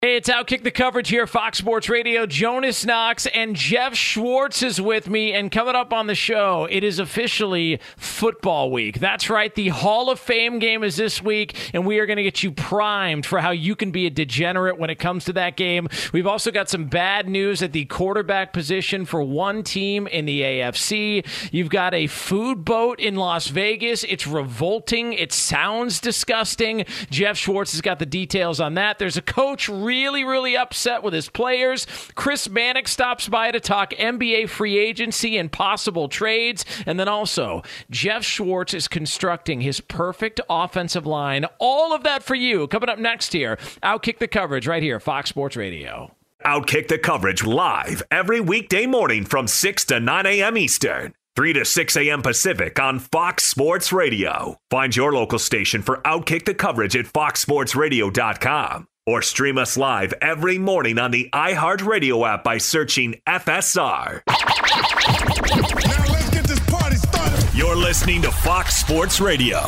[0.00, 2.24] Hey, it's Outkick the coverage here, Fox Sports Radio.
[2.24, 5.32] Jonas Knox and Jeff Schwartz is with me.
[5.32, 9.00] And coming up on the show, it is officially football week.
[9.00, 9.52] That's right.
[9.52, 12.52] The Hall of Fame game is this week, and we are going to get you
[12.52, 15.88] primed for how you can be a degenerate when it comes to that game.
[16.12, 20.42] We've also got some bad news at the quarterback position for one team in the
[20.42, 21.26] AFC.
[21.52, 24.04] You've got a food boat in Las Vegas.
[24.04, 25.12] It's revolting.
[25.12, 26.84] It sounds disgusting.
[27.10, 29.00] Jeff Schwartz has got the details on that.
[29.00, 31.86] There's a coach really, really upset with his players.
[32.14, 36.66] Chris Mannix stops by to talk NBA free agency and possible trades.
[36.84, 41.46] And then also, Jeff Schwartz is constructing his perfect offensive line.
[41.58, 43.56] All of that for you coming up next here.
[43.82, 46.14] Outkick the coverage right here, Fox Sports Radio.
[46.44, 50.58] Outkick the coverage live every weekday morning from 6 to 9 a.m.
[50.58, 51.14] Eastern.
[51.34, 52.20] 3 to 6 a.m.
[52.20, 54.58] Pacific on Fox Sports Radio.
[54.70, 60.58] Find your local station for Outkick the coverage at foxsportsradio.com or stream us live every
[60.58, 64.20] morning on the iHeartRadio app by searching FSR.
[64.26, 67.54] Now let's get this party started.
[67.54, 69.60] You're listening to Fox Sports Radio.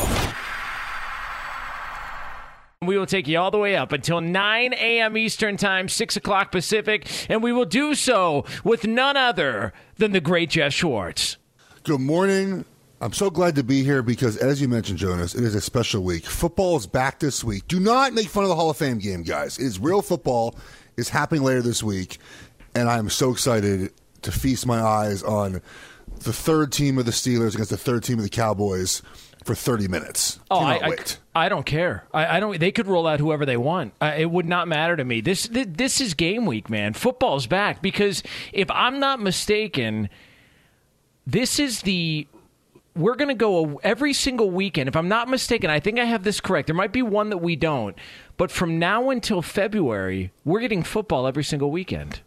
[2.83, 5.17] We will take you all the way up until 9 a.m.
[5.17, 10.21] Eastern Time, 6 o'clock Pacific, and we will do so with none other than the
[10.21, 11.37] great Jeff Schwartz.
[11.83, 12.65] Good morning.
[13.01, 16.03] I'm so glad to be here because, as you mentioned, Jonas, it is a special
[16.03, 16.23] week.
[16.23, 17.67] Football is back this week.
[17.67, 19.57] Do not make fun of the Hall of Fame game, guys.
[19.57, 20.55] It is real football.
[20.97, 22.19] It's happening later this week,
[22.75, 23.91] and I am so excited
[24.21, 25.61] to feast my eyes on
[26.19, 29.01] the third team of the Steelers against the third team of the Cowboys
[29.45, 30.39] for 30 minutes.
[30.51, 30.95] Oh, I, I.
[31.33, 32.03] I don't care.
[32.13, 32.59] I, I don't.
[32.59, 33.93] They could roll out whoever they want.
[33.99, 35.21] Uh, it would not matter to me.
[35.21, 36.93] This th- this is game week, man.
[36.93, 38.21] Football's back because
[38.53, 40.07] if I'm not mistaken,
[41.25, 42.27] this is the.
[42.95, 44.89] We're going to go every single weekend.
[44.89, 46.67] If I'm not mistaken, I think I have this correct.
[46.67, 47.95] There might be one that we don't,
[48.37, 52.19] but from now until February, we're getting football every single weekend.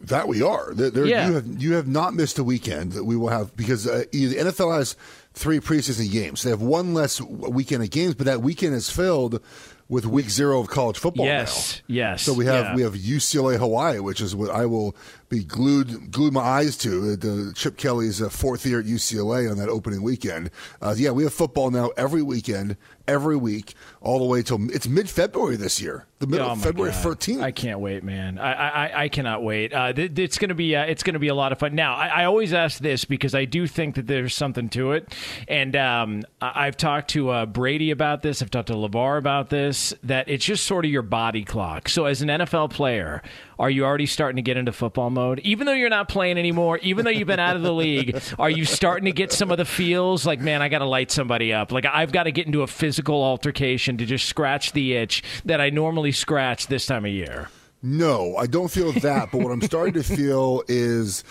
[0.00, 0.72] That we are.
[0.74, 1.26] There, there- Yeah.
[1.28, 4.36] you have you have not missed a weekend that we will have because uh, the
[4.36, 4.96] NFL has
[5.34, 6.42] three preseason games.
[6.44, 9.42] They have one less weekend of games, but that weekend is filled
[9.88, 11.26] with week zero of college football.
[11.26, 11.94] Yes, now.
[11.94, 12.74] yes, So we have yeah.
[12.76, 14.94] we have UCLA Hawaii, which is what I will
[15.28, 17.12] be glued glued my eyes to.
[17.12, 20.50] uh, The Chip Kelly's uh, fourth year at UCLA on that opening weekend.
[20.80, 24.88] Uh, yeah, we have football now every weekend, every week, all the way till it's
[24.88, 26.06] mid February this year.
[26.20, 27.42] The middle Oh of February thirteenth.
[27.42, 28.38] I can't wait, man.
[28.38, 28.52] I
[28.88, 29.72] I, I cannot wait.
[29.72, 31.74] Uh, th- it's gonna be uh, it's gonna be a lot of fun.
[31.76, 35.14] Now, I, I always ask this because I do think that there's something to it,
[35.46, 38.42] and um, I- I've talked to uh, Brady about this.
[38.42, 39.94] I've talked to LaVar about this.
[40.02, 41.88] That it's just sort of your body clock.
[41.88, 43.22] So, as an NFL player,
[43.58, 45.40] are you already starting to get into football mode?
[45.40, 48.50] Even though you're not playing anymore, even though you've been out of the league, are
[48.50, 51.52] you starting to get some of the feels like, man, I got to light somebody
[51.52, 51.72] up.
[51.72, 55.60] Like I've got to get into a physical altercation to just scratch the itch that
[55.60, 57.48] I normally scratch this time of year.
[57.82, 59.30] No, I don't feel that.
[59.30, 61.24] but what I'm starting to feel is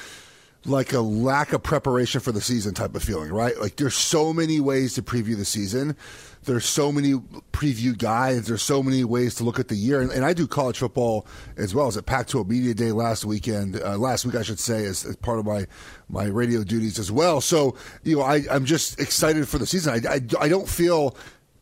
[0.65, 3.57] like a lack of preparation for the season type of feeling, right?
[3.59, 5.95] Like there's so many ways to preview the season.
[6.43, 7.13] There's so many
[7.51, 8.47] preview guides.
[8.47, 11.27] There's so many ways to look at the year, and, and I do college football
[11.57, 11.87] as well.
[11.87, 15.15] as at Pac-12 Media Day last weekend, uh, last week I should say, as, as,
[15.17, 15.67] part of my
[16.07, 17.41] my radio duties as well.
[17.41, 20.05] So you know, I, I'm just excited for the season.
[20.05, 21.17] I, I, I don't feel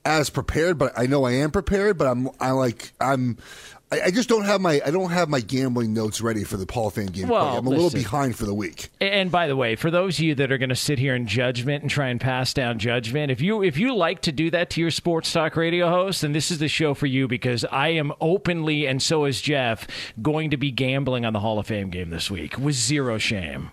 [0.05, 1.97] as prepared, but I know I am prepared.
[1.97, 3.37] But I'm I like I'm
[3.91, 6.71] I, I, just don't have my I don't have my gambling notes ready for the
[6.71, 7.27] Hall of Fame game.
[7.27, 8.89] Well, I'm a listen, little behind for the week.
[8.99, 11.27] And by the way, for those of you that are going to sit here in
[11.27, 14.71] judgment and try and pass down judgment, if you if you like to do that
[14.71, 17.89] to your sports talk radio host, then this is the show for you because I
[17.89, 19.87] am openly and so is Jeff
[20.21, 23.71] going to be gambling on the Hall of Fame game this week with zero shame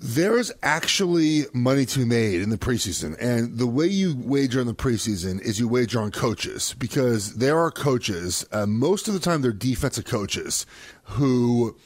[0.00, 3.16] there's actually money to be made in the preseason.
[3.20, 7.58] And the way you wager in the preseason is you wager on coaches because there
[7.58, 10.66] are coaches, uh, most of the time they're defensive coaches
[11.04, 11.76] who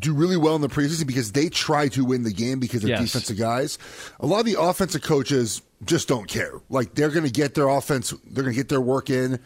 [0.00, 2.90] do really well in the preseason because they try to win the game because they're
[2.90, 3.02] yes.
[3.02, 3.78] defensive guys.
[4.20, 6.60] A lot of the offensive coaches just don't care.
[6.68, 9.38] Like they're going to get their offense, they're going to get their work in.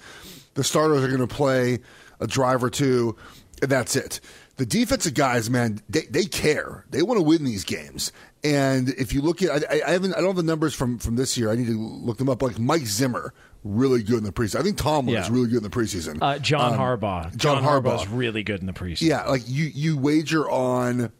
[0.54, 1.80] The starters are going to play
[2.20, 3.16] a drive or two,
[3.60, 4.20] and that's it
[4.58, 6.84] the defensive guys, man, they, they care.
[6.90, 8.12] They want to win these games.
[8.44, 11.16] And if you look at, I, I haven't, I don't have the numbers from from
[11.16, 11.50] this year.
[11.50, 12.42] I need to look them up.
[12.42, 13.32] Like Mike Zimmer,
[13.64, 14.60] really good in the preseason.
[14.60, 15.22] I think Tomlin yeah.
[15.22, 16.18] is really good in the preseason.
[16.20, 19.08] Uh, John um, Harbaugh, John, John Harbaugh is really good in the preseason.
[19.08, 21.12] Yeah, like you you wager on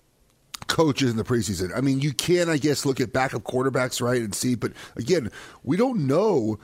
[0.66, 1.70] coaches in the preseason.
[1.76, 4.54] I mean, you can, I guess, look at backup quarterbacks, right, and see.
[4.54, 5.30] But again,
[5.62, 6.58] we don't know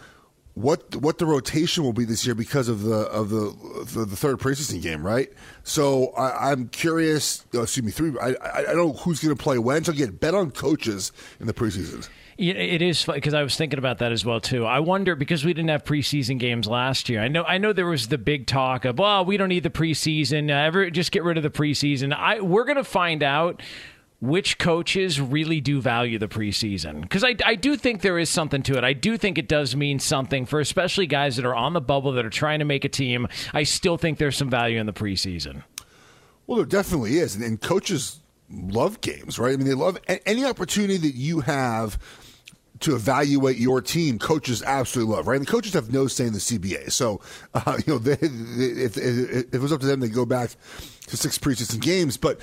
[0.54, 3.54] what what the rotation will be this year because of the of the
[3.92, 5.32] the, the third preseason game, right?
[5.64, 7.44] So I, am curious.
[7.54, 8.12] Oh, excuse me, three.
[8.20, 9.82] I, I don't know who's going to play when.
[9.84, 11.10] So again, bet on coaches
[11.40, 12.08] in the preseason.
[12.36, 14.66] It is because I was thinking about that as well too.
[14.66, 17.20] I wonder because we didn't have preseason games last year.
[17.20, 19.70] I know I know there was the big talk of, well, we don't need the
[19.70, 20.50] preseason.
[20.50, 22.12] Uh, ever just get rid of the preseason.
[22.12, 23.62] I we're going to find out
[24.24, 27.02] which coaches really do value the preseason.
[27.02, 28.84] Because I, I do think there is something to it.
[28.84, 32.12] I do think it does mean something for especially guys that are on the bubble
[32.12, 33.28] that are trying to make a team.
[33.52, 35.62] I still think there's some value in the preseason.
[36.46, 37.34] Well, there definitely is.
[37.34, 39.52] And, and coaches love games, right?
[39.52, 41.98] I mean, they love any opportunity that you have
[42.80, 45.36] to evaluate your team, coaches absolutely love, right?
[45.36, 46.90] And the coaches have no say in the CBA.
[46.92, 47.20] So,
[47.54, 50.50] uh, you know, they, if, if, if, it was up to them, they go back
[51.06, 52.16] to six preseason games.
[52.16, 52.40] But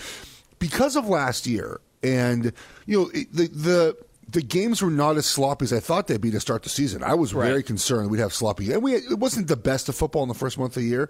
[0.62, 2.54] because of last year, and
[2.86, 3.98] you know the the
[4.30, 7.04] the games were not as sloppy as I thought they'd be to start the season.
[7.04, 7.48] I was right.
[7.48, 10.36] very concerned we'd have sloppy, and we it wasn't the best of football in the
[10.36, 11.10] first month of the year.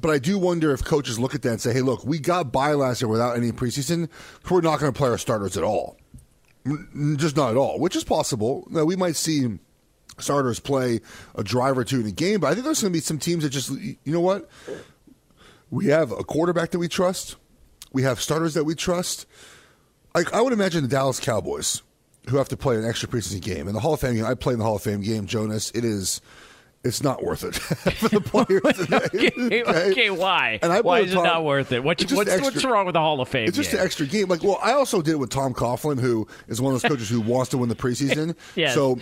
[0.00, 2.52] But I do wonder if coaches look at that and say, "Hey, look, we got
[2.52, 4.10] by last year without any preseason.
[4.50, 5.96] We're not going to play our starters at all,
[7.16, 8.66] just not at all." Which is possible.
[8.70, 9.58] Now, we might see
[10.18, 11.00] starters play
[11.36, 13.18] a drive or two in a game, but I think there's going to be some
[13.18, 14.48] teams that just, you know what,
[15.70, 17.36] we have a quarterback that we trust.
[17.94, 19.24] We have starters that we trust.
[20.14, 21.80] Like I would imagine the Dallas Cowboys,
[22.28, 24.24] who have to play an extra preseason game, and the Hall of Fame game.
[24.24, 25.70] I play in the Hall of Fame game, Jonas.
[25.70, 26.20] It is
[26.84, 27.54] it's not worth it
[27.94, 28.80] for the players.
[28.92, 29.90] okay, okay.
[29.90, 30.58] okay, why?
[30.62, 31.82] And I why is Tom, it not worth it?
[31.82, 33.48] What, what's, extra, what's wrong with the Hall of Fame?
[33.48, 33.80] It's just game?
[33.80, 34.28] an extra game.
[34.28, 37.08] Like, well, I also did it with Tom Coughlin, who is one of those coaches
[37.08, 38.36] who wants to win the preseason.
[38.54, 38.74] yes.
[38.74, 38.98] So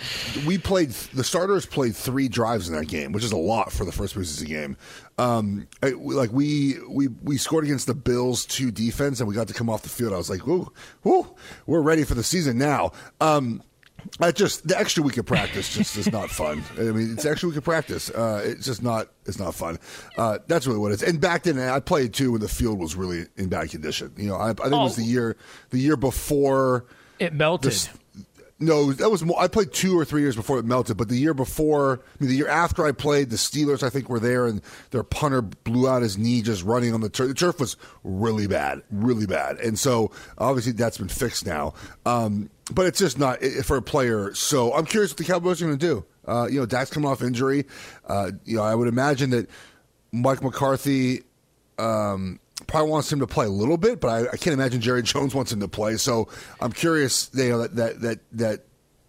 [0.46, 0.90] we played.
[0.90, 4.14] The starters played three drives in that game, which is a lot for the first
[4.14, 4.76] preseason game.
[5.18, 9.54] Um, like we we we scored against the Bills two defense, and we got to
[9.54, 10.12] come off the field.
[10.12, 10.72] I was like, "Ooh,
[11.06, 11.34] ooh,
[11.66, 13.62] we're ready for the season now." Um,
[14.20, 16.62] I just the extra week of practice just is not fun.
[16.78, 18.10] I mean, it's extra week of practice.
[18.10, 19.08] Uh, it's just not.
[19.26, 19.78] It's not fun.
[20.16, 21.02] Uh, that's really what it is.
[21.02, 24.12] And back then, I played too when the field was really in bad condition.
[24.16, 24.80] You know, I, I think oh.
[24.80, 25.06] it was the oh.
[25.06, 25.36] year
[25.70, 26.86] the year before
[27.18, 27.72] it melted.
[27.72, 27.88] The,
[28.62, 31.16] no, that was more, I played two or three years before it melted, but the
[31.16, 34.46] year before, I mean, the year after I played, the Steelers I think were there,
[34.46, 37.28] and their punter blew out his knee just running on the turf.
[37.28, 41.74] The turf was really bad, really bad, and so obviously that's been fixed now.
[42.06, 44.34] Um, but it's just not for a player.
[44.34, 46.04] So I'm curious what the Cowboys are going to do.
[46.24, 47.66] Uh, you know, Dak's coming off injury.
[48.06, 49.50] Uh, you know, I would imagine that
[50.12, 51.22] Mike McCarthy.
[51.78, 55.02] Um, probably wants him to play a little bit, but I, I, can't imagine Jerry
[55.02, 55.96] Jones wants him to play.
[55.96, 56.28] So
[56.60, 58.64] I'm curious, you know, that that that, that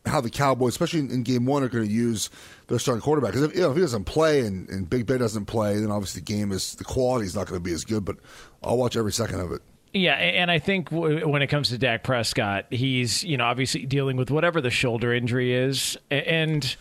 [0.06, 2.30] how the Cowboys, especially in, in game one, are going to use
[2.68, 3.32] their starting quarterback.
[3.32, 5.92] Because if, you know, if he doesn't play and, and Big Ben doesn't play, then
[5.92, 8.04] obviously the game is the quality is not going to be as good.
[8.04, 8.18] But
[8.62, 9.62] I'll watch every second of it.
[9.94, 14.18] Yeah, and I think when it comes to Dak Prescott, he's you know obviously dealing
[14.18, 16.76] with whatever the shoulder injury is, and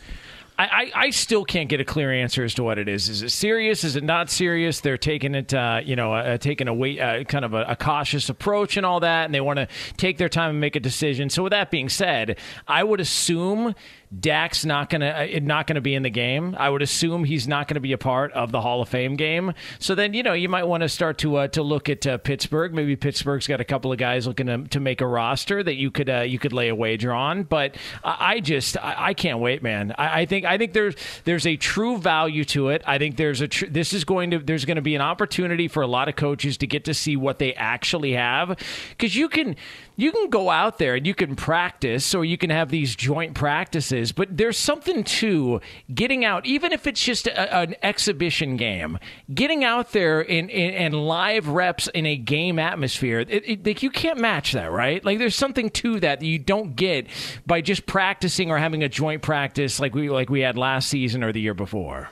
[0.65, 3.09] I, I, still can't get a clear answer as to what it is.
[3.09, 3.85] Is it serious?
[3.85, 4.81] Is it not serious?
[4.81, 7.77] They're taking it, uh, you know, uh, taking a wait, uh, kind of a, a,
[7.77, 10.81] cautious approach and all that, and they want to take their time and make a
[10.81, 11.31] decision.
[11.31, 13.75] So, with that being said, I would assume
[14.19, 16.55] Dak's not gonna uh, not gonna be in the game.
[16.59, 19.53] I would assume he's not to be a part of the Hall of Fame game.
[19.79, 22.19] So then you know you might want to start to uh, to look at uh,
[22.19, 22.75] Pittsburgh.
[22.75, 25.91] Maybe Pittsburgh's got a couple of guys looking to, to make a roster that you
[25.91, 27.45] could uh, you could lay a wager on.
[27.45, 29.95] But I, I just I, I, can't wait, man.
[29.99, 32.83] I, I, think I think there's there's a true value to it.
[32.87, 35.69] I think there's a tr- this is going to there's going to be an opportunity
[35.69, 38.59] for a lot of coaches to get to see what they actually have
[38.91, 39.57] because you can
[39.97, 43.35] you can go out there and you can practice or you can have these joint
[43.35, 45.61] practices, but there's something to
[45.93, 48.99] getting out, even if it's just a, an exhibition game,
[49.35, 53.21] getting out there in, in, live reps in a game atmosphere.
[53.21, 55.05] It, it, like you can't match that, right?
[55.05, 57.07] Like there's something to that that you don't get
[57.47, 61.23] by just practicing or having a joint practice like we like we had last season
[61.25, 62.11] or the year before.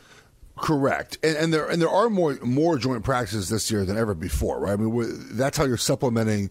[0.56, 4.14] Correct, and, and, there and there are more more joint practices this year than ever
[4.14, 4.72] before, right?
[4.72, 6.50] I mean, that's how you're supplementing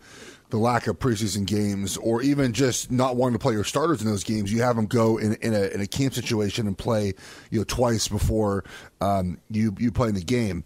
[0.50, 4.08] the lack of preseason games, or even just not wanting to play your starters in
[4.08, 4.52] those games.
[4.52, 7.14] You have them go in, in a in a camp situation and play,
[7.52, 8.64] you know, twice before
[9.02, 10.64] um, you you play in the game.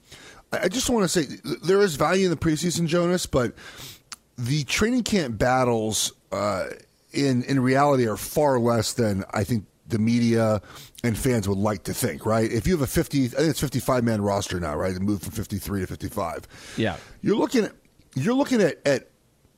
[0.52, 3.54] I, just want to say there is value in the preseason, Jonas, but
[4.38, 6.68] the training camp battles uh,
[7.12, 10.62] in in reality are far less than I think the media
[11.04, 12.50] and fans would like to think, right?
[12.50, 14.96] If you have a 50, I think it's 55 man roster now, right?
[14.96, 16.48] It moved from 53 to 55.
[16.78, 16.98] Yeah.
[17.22, 17.74] You're looking at,
[18.16, 19.10] you're looking at, at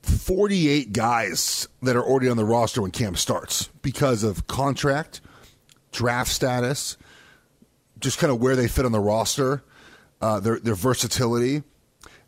[0.08, 5.20] 48 guys that are already on the roster when camp starts because of contract,
[5.92, 6.96] draft status,
[8.00, 9.62] just kind of where they fit on the roster,
[10.20, 11.62] uh, their, their versatility.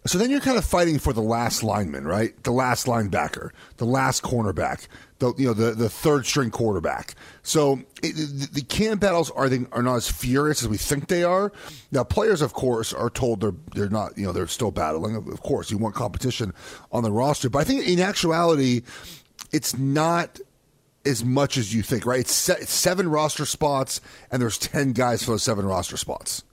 [0.06, 2.40] So then you're kind of fighting for the last lineman, right?
[2.44, 4.86] The last linebacker, the last cornerback,
[5.18, 7.14] the you know the, the third string quarterback.
[7.42, 11.08] So it, the, the camp battles are they, are not as furious as we think
[11.08, 11.52] they are.
[11.90, 15.16] Now players, of course, are told they're they're not you know they're still battling.
[15.16, 16.54] Of course, you want competition
[16.92, 18.82] on the roster, but I think in actuality,
[19.52, 20.40] it's not
[21.04, 22.06] as much as you think.
[22.06, 22.20] Right?
[22.20, 24.00] It's, se- it's seven roster spots,
[24.30, 26.44] and there's ten guys for those seven roster spots.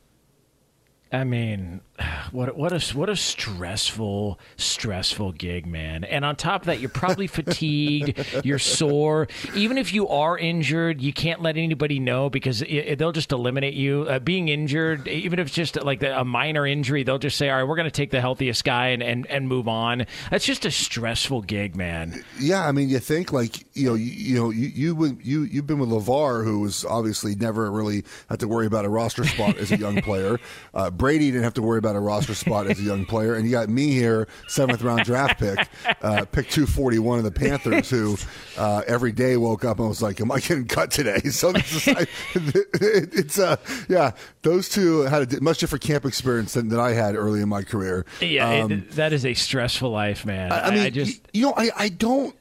[1.12, 1.82] I mean,
[2.32, 6.04] what what a what a stressful stressful gig, man.
[6.04, 9.28] And on top of that, you're probably fatigued, you're sore.
[9.56, 13.74] Even if you are injured, you can't let anybody know because it, they'll just eliminate
[13.74, 14.04] you.
[14.04, 17.58] Uh, being injured, even if it's just like a minor injury, they'll just say, "All
[17.58, 20.66] right, we're going to take the healthiest guy and, and and move on." That's just
[20.66, 22.24] a stressful gig, man.
[22.40, 25.68] Yeah, I mean, you think like you know you, you know you you you you've
[25.68, 29.58] been with LaVar, who was obviously never really had to worry about a roster spot
[29.58, 30.40] as a young player.
[30.74, 33.46] Uh, Brady didn't have to worry about a roster spot as a young player, and
[33.46, 35.68] you got me here, seventh round draft pick,
[36.02, 38.18] uh, pick two forty one of the Panthers, who
[38.58, 41.88] uh, every day woke up and was like, "Am I getting cut today?" So this
[41.88, 42.08] is,
[42.74, 43.58] it's uh,
[43.90, 44.12] yeah,
[44.42, 47.64] those two had a much different camp experience than, than I had early in my
[47.64, 48.06] career.
[48.22, 50.54] Yeah, um, it, that is a stressful life, man.
[50.54, 52.34] I, I mean, I just you know, I, I don't.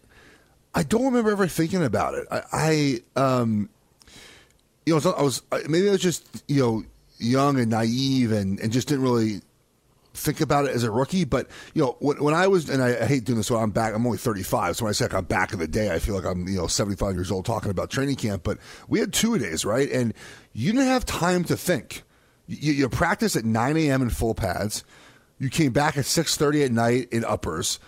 [0.76, 2.26] I don't remember ever thinking about it.
[2.30, 3.68] I, I um,
[4.86, 6.84] you know, I was maybe I was just you know
[7.24, 9.40] young and naive and, and just didn't really
[10.14, 11.24] think about it as a rookie.
[11.24, 13.70] But you know, when, when I was, and I, I, hate doing this when I'm
[13.70, 13.94] back.
[13.94, 16.14] I'm only 35, so when I say like I'm back in the day, I feel
[16.14, 18.42] like I'm you know 75 years old talking about training camp.
[18.44, 19.90] But we had two days, right?
[19.90, 20.14] And
[20.52, 22.02] you didn't have time to think.
[22.46, 24.02] You, you practice at 9 a.m.
[24.02, 24.84] in full pads.
[25.38, 27.78] You came back at 6:30 at night in uppers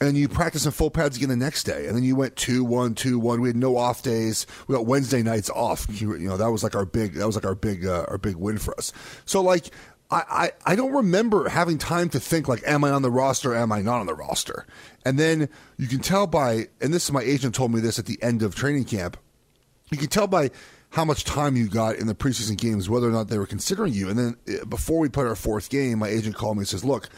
[0.00, 2.64] and you practice in full pads again the next day, and then you went two
[2.64, 3.40] one two one.
[3.40, 4.46] We had no off days.
[4.66, 5.86] We got Wednesday nights off.
[6.00, 8.36] You, know that was like our big that was like our big uh, our big
[8.36, 8.92] win for us.
[9.26, 9.66] So like
[10.10, 13.54] I, I I don't remember having time to think like am I on the roster?
[13.54, 14.66] Am I not on the roster?
[15.04, 18.06] And then you can tell by and this is my agent told me this at
[18.06, 19.18] the end of training camp.
[19.90, 20.50] You can tell by
[20.90, 23.92] how much time you got in the preseason games, whether or not they were considering
[23.92, 24.08] you.
[24.08, 26.84] And then uh, before we played our fourth game, my agent called me and says,
[26.84, 27.10] "Look."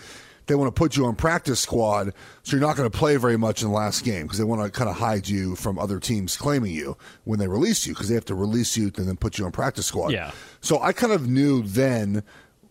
[0.46, 3.37] They want to put you on practice squad, so you're not going to play very
[3.37, 6.00] much in the last game because they want to kind of hide you from other
[6.00, 9.16] teams claiming you when they release you because they have to release you and then
[9.16, 10.12] put you on practice squad.
[10.12, 10.32] Yeah.
[10.61, 12.22] So I kind of knew then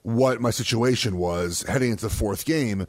[0.04, 2.88] what my situation was heading into the fourth game.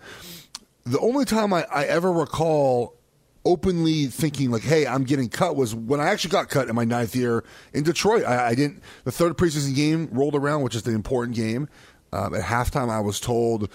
[0.85, 2.97] The only time I, I ever recall
[3.45, 6.85] openly thinking like, "Hey, I'm getting cut," was when I actually got cut in my
[6.85, 8.25] ninth year in Detroit.
[8.25, 8.83] I, I didn't.
[9.05, 11.69] The third preseason game rolled around, which is the important game.
[12.13, 13.71] Um, at halftime, I was told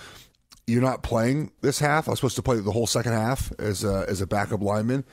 [0.68, 2.08] you're not playing this half.
[2.08, 5.06] I was supposed to play the whole second half as a, as a backup lineman.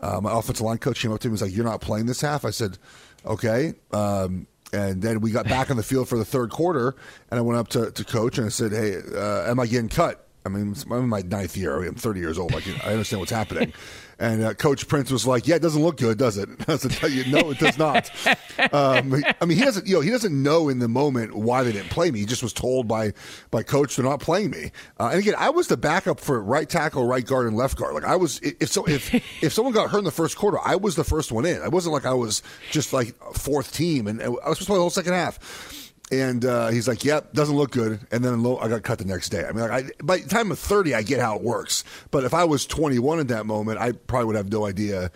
[0.00, 2.06] Uh, my offensive line coach came up to me and was like, "You're not playing
[2.06, 2.78] this half." I said,
[3.24, 6.96] "Okay." Um, and then we got back on the field for the third quarter,
[7.30, 9.88] and I went up to, to coach and I said, "Hey, uh, am I getting
[9.88, 11.82] cut?" I mean, I'm in my ninth year.
[11.84, 12.54] I'm 30 years old.
[12.54, 13.72] I, can, I understand what's happening.
[14.22, 16.92] And uh, Coach Prince was like, "Yeah, it doesn't look good, does it?" I said,
[16.92, 18.08] tell you, "No, it does not."
[18.72, 19.88] um, I mean, he doesn't.
[19.88, 22.20] You know, he doesn't know in the moment why they didn't play me.
[22.20, 23.14] He just was told by
[23.50, 24.70] by Coach they're not playing me.
[25.00, 27.94] Uh, and again, I was the backup for right tackle, right guard, and left guard.
[27.94, 28.38] Like I was.
[28.44, 31.32] If so, if if someone got hurt in the first quarter, I was the first
[31.32, 31.60] one in.
[31.60, 34.76] I wasn't like I was just like fourth team, and I was supposed to play
[34.76, 35.81] the whole second half.
[36.12, 39.30] And uh, he's like, "Yep, doesn't look good." And then I got cut the next
[39.30, 39.46] day.
[39.46, 41.84] I mean, like, I, by the time of thirty, I get how it works.
[42.10, 45.10] But if I was twenty-one at that moment, I probably would have no idea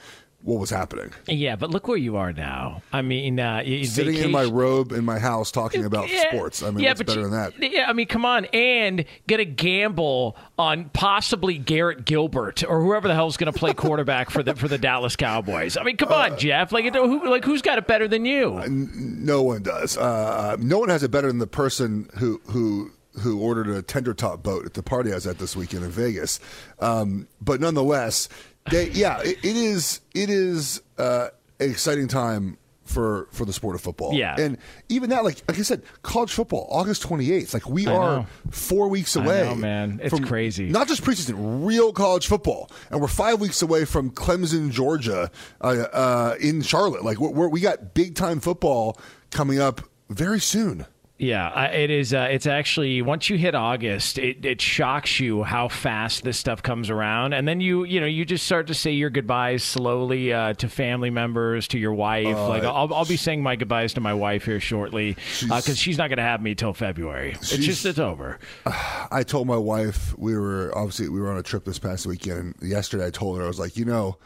[0.46, 1.10] what was happening.
[1.26, 2.80] Yeah, but look where you are now.
[2.92, 4.26] I mean, uh, sitting vacation.
[4.26, 6.62] in my robe in my house talking about yeah, sports.
[6.62, 7.72] I mean, yeah, what's better you, than that?
[7.72, 13.08] Yeah, I mean, come on, and get a gamble on possibly Garrett Gilbert or whoever
[13.08, 15.76] the hell's going to play quarterback for the for the Dallas Cowboys.
[15.76, 16.70] I mean, come on, uh, Jeff.
[16.70, 18.56] Like, who, like who's got it better than you?
[18.56, 19.98] Uh, no one does.
[19.98, 24.14] Uh, no one has it better than the person who who who ordered a tender
[24.14, 26.38] top boat at the party I was at this weekend in Vegas.
[26.78, 28.28] Um, but nonetheless,
[28.70, 30.00] they, yeah, it, it is.
[30.14, 31.28] It is uh,
[31.60, 34.14] an exciting time for for the sport of football.
[34.14, 34.58] Yeah, and
[34.88, 37.52] even that, like like I said, college football, August twenty eighth.
[37.52, 38.26] Like we I are know.
[38.50, 39.42] four weeks away.
[39.42, 40.68] Know, man, it's crazy.
[40.68, 45.30] Not just preseason, real college football, and we're five weeks away from Clemson, Georgia,
[45.60, 47.04] uh, uh, in Charlotte.
[47.04, 48.98] Like we're, we got big time football
[49.30, 50.86] coming up very soon.
[51.18, 52.12] Yeah, it is.
[52.12, 56.62] Uh, it's actually once you hit August, it, it shocks you how fast this stuff
[56.62, 60.34] comes around, and then you you know you just start to say your goodbyes slowly
[60.34, 62.36] uh, to family members, to your wife.
[62.36, 65.60] Uh, like I'll, I'll be saying my goodbyes to my wife here shortly because uh,
[65.62, 67.30] she's, she's, not going to have me till February.
[67.32, 68.38] It's just it's over.
[69.10, 72.56] I told my wife we were obviously we were on a trip this past weekend.
[72.60, 74.18] And yesterday, I told her I was like, you know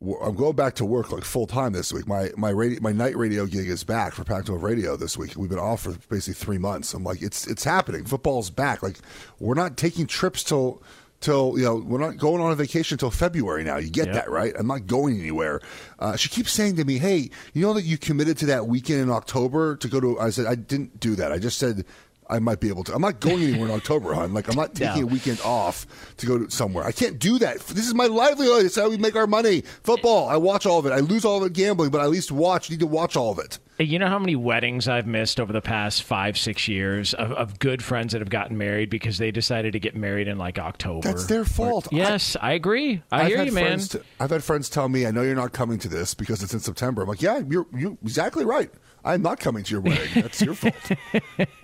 [0.00, 2.06] I'm going back to work like full time this week.
[2.06, 5.34] My my radio, my night radio gig is back for Pac-12 Radio this week.
[5.36, 6.94] We've been off for basically three months.
[6.94, 8.04] I'm like, it's it's happening.
[8.04, 8.80] Football's back.
[8.80, 8.98] Like
[9.40, 10.82] we're not taking trips till
[11.20, 13.78] till you know we're not going on a vacation until February now.
[13.78, 14.14] You get yep.
[14.14, 14.52] that right?
[14.56, 15.60] I'm not going anywhere.
[15.98, 19.00] Uh, she keeps saying to me, "Hey, you know that you committed to that weekend
[19.00, 21.32] in October to go to." I said, "I didn't do that.
[21.32, 21.84] I just said
[22.28, 22.94] I might be able to.
[22.94, 24.34] I'm not going anywhere in October, hon.
[24.34, 25.08] Like I'm not taking no.
[25.08, 25.86] a weekend off
[26.18, 26.84] to go to somewhere.
[26.84, 27.60] I can't do that.
[27.60, 28.64] This is my livelihood.
[28.66, 29.62] It's how we make our money.
[29.82, 30.28] Football.
[30.28, 30.92] I watch all of it.
[30.92, 32.70] I lose all of it gambling, but I at least watch.
[32.70, 33.58] Need to watch all of it.
[33.78, 37.58] You know how many weddings I've missed over the past five, six years of, of
[37.60, 41.06] good friends that have gotten married because they decided to get married in like October.
[41.06, 41.86] That's their fault.
[41.92, 43.02] Or, yes, I, I, agree.
[43.12, 43.78] I I've hear you, man.
[43.78, 46.54] T- I've had friends tell me, "I know you're not coming to this because it's
[46.54, 48.70] in September." I'm like, "Yeah, you're you exactly right."
[49.04, 50.22] I'm not coming to your wedding.
[50.22, 50.74] That's your fault.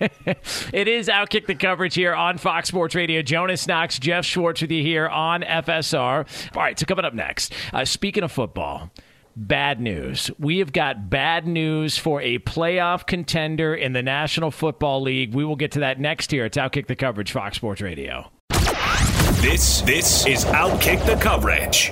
[0.73, 3.21] it is Outkick the coverage here on Fox Sports Radio.
[3.21, 6.55] Jonas Knox, Jeff Schwartz with you here on FSR.
[6.55, 8.89] All right, so coming up next, uh, speaking of football,
[9.35, 10.31] bad news.
[10.39, 15.33] We have got bad news for a playoff contender in the National Football League.
[15.33, 16.45] We will get to that next here.
[16.45, 18.31] It's Outkick the coverage, Fox Sports Radio.
[19.41, 21.91] This this is Outkick the coverage.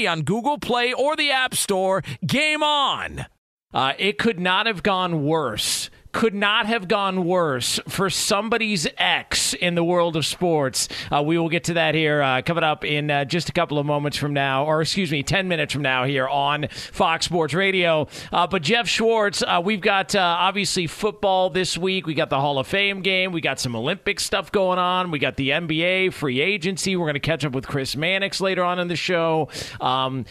[0.07, 2.03] on Google Play or the App Store.
[2.25, 3.25] Game on!
[3.73, 9.53] Uh, it could not have gone worse could not have gone worse for somebody's ex
[9.53, 10.89] in the world of sports.
[11.11, 13.79] Uh, we will get to that here uh, coming up in uh, just a couple
[13.79, 17.53] of moments from now, or excuse me, 10 minutes from now here on Fox Sports
[17.53, 18.07] Radio.
[18.31, 22.05] Uh, but Jeff Schwartz, uh, we've got uh, obviously football this week.
[22.05, 23.31] We got the Hall of Fame game.
[23.31, 25.11] We got some Olympic stuff going on.
[25.11, 26.95] We got the NBA free agency.
[26.95, 29.49] We're going to catch up with Chris Mannix later on in the show.
[29.79, 30.25] Um,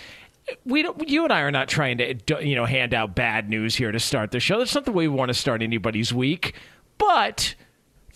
[0.65, 3.75] we don't, you and I are not trying to you know hand out bad news
[3.75, 4.59] here to start the show.
[4.59, 6.55] That's not the way we want to start anybody's week.
[6.99, 7.55] But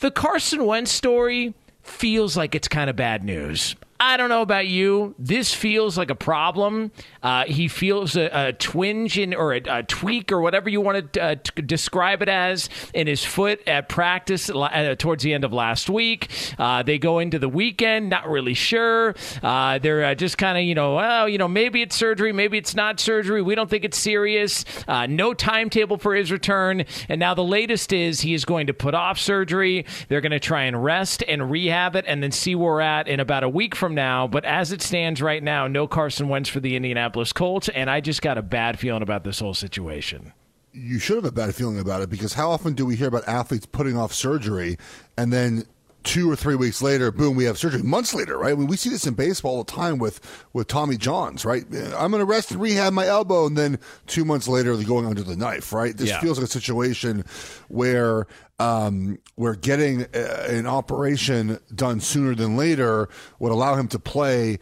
[0.01, 3.77] the Carson Wentz story feels like it's kind of bad news.
[4.01, 5.15] I don't know about you.
[5.19, 6.91] This feels like a problem.
[7.23, 11.13] Uh, he feels a, a, twinge in, or a, a, tweak or whatever you want
[11.13, 15.53] to, uh, describe it as in his foot at practice uh, towards the end of
[15.53, 16.29] last week.
[16.59, 19.15] Uh, they go into the weekend, not really sure.
[19.43, 22.59] Uh, they're uh, just kind of, you know, oh, you know, maybe it's surgery, maybe
[22.59, 23.43] it's not surgery.
[23.43, 24.65] We don't think it's serious.
[24.89, 26.85] no timetable for his return.
[27.09, 29.87] And now the latest is he is going to put off surgery.
[30.09, 33.09] They're going to try and rest and rehab it and then see where we're at
[33.09, 34.27] in about a week from now.
[34.27, 38.01] But as it stands right now, no Carson Wentz for the Indianapolis Colts, and I
[38.01, 40.33] just got a bad feeling about this whole situation.
[40.73, 43.29] You should have a bad feeling about it because how often do we hear about
[43.29, 44.79] athletes putting off surgery
[45.19, 45.65] and then
[46.05, 47.83] two or three weeks later, boom, we have surgery.
[47.83, 48.53] Months later, right?
[48.53, 50.21] I mean, we see this in baseball all the time with
[50.53, 51.65] with Tommy Johns, right?
[51.65, 55.07] I'm going to rest and rehab my elbow, and then two months later, they're going
[55.07, 55.97] under the knife, right?
[55.97, 56.21] This yeah.
[56.21, 57.25] feels like a situation
[57.69, 58.27] where
[58.59, 64.59] um, where getting a, an operation done sooner than later would allow him to play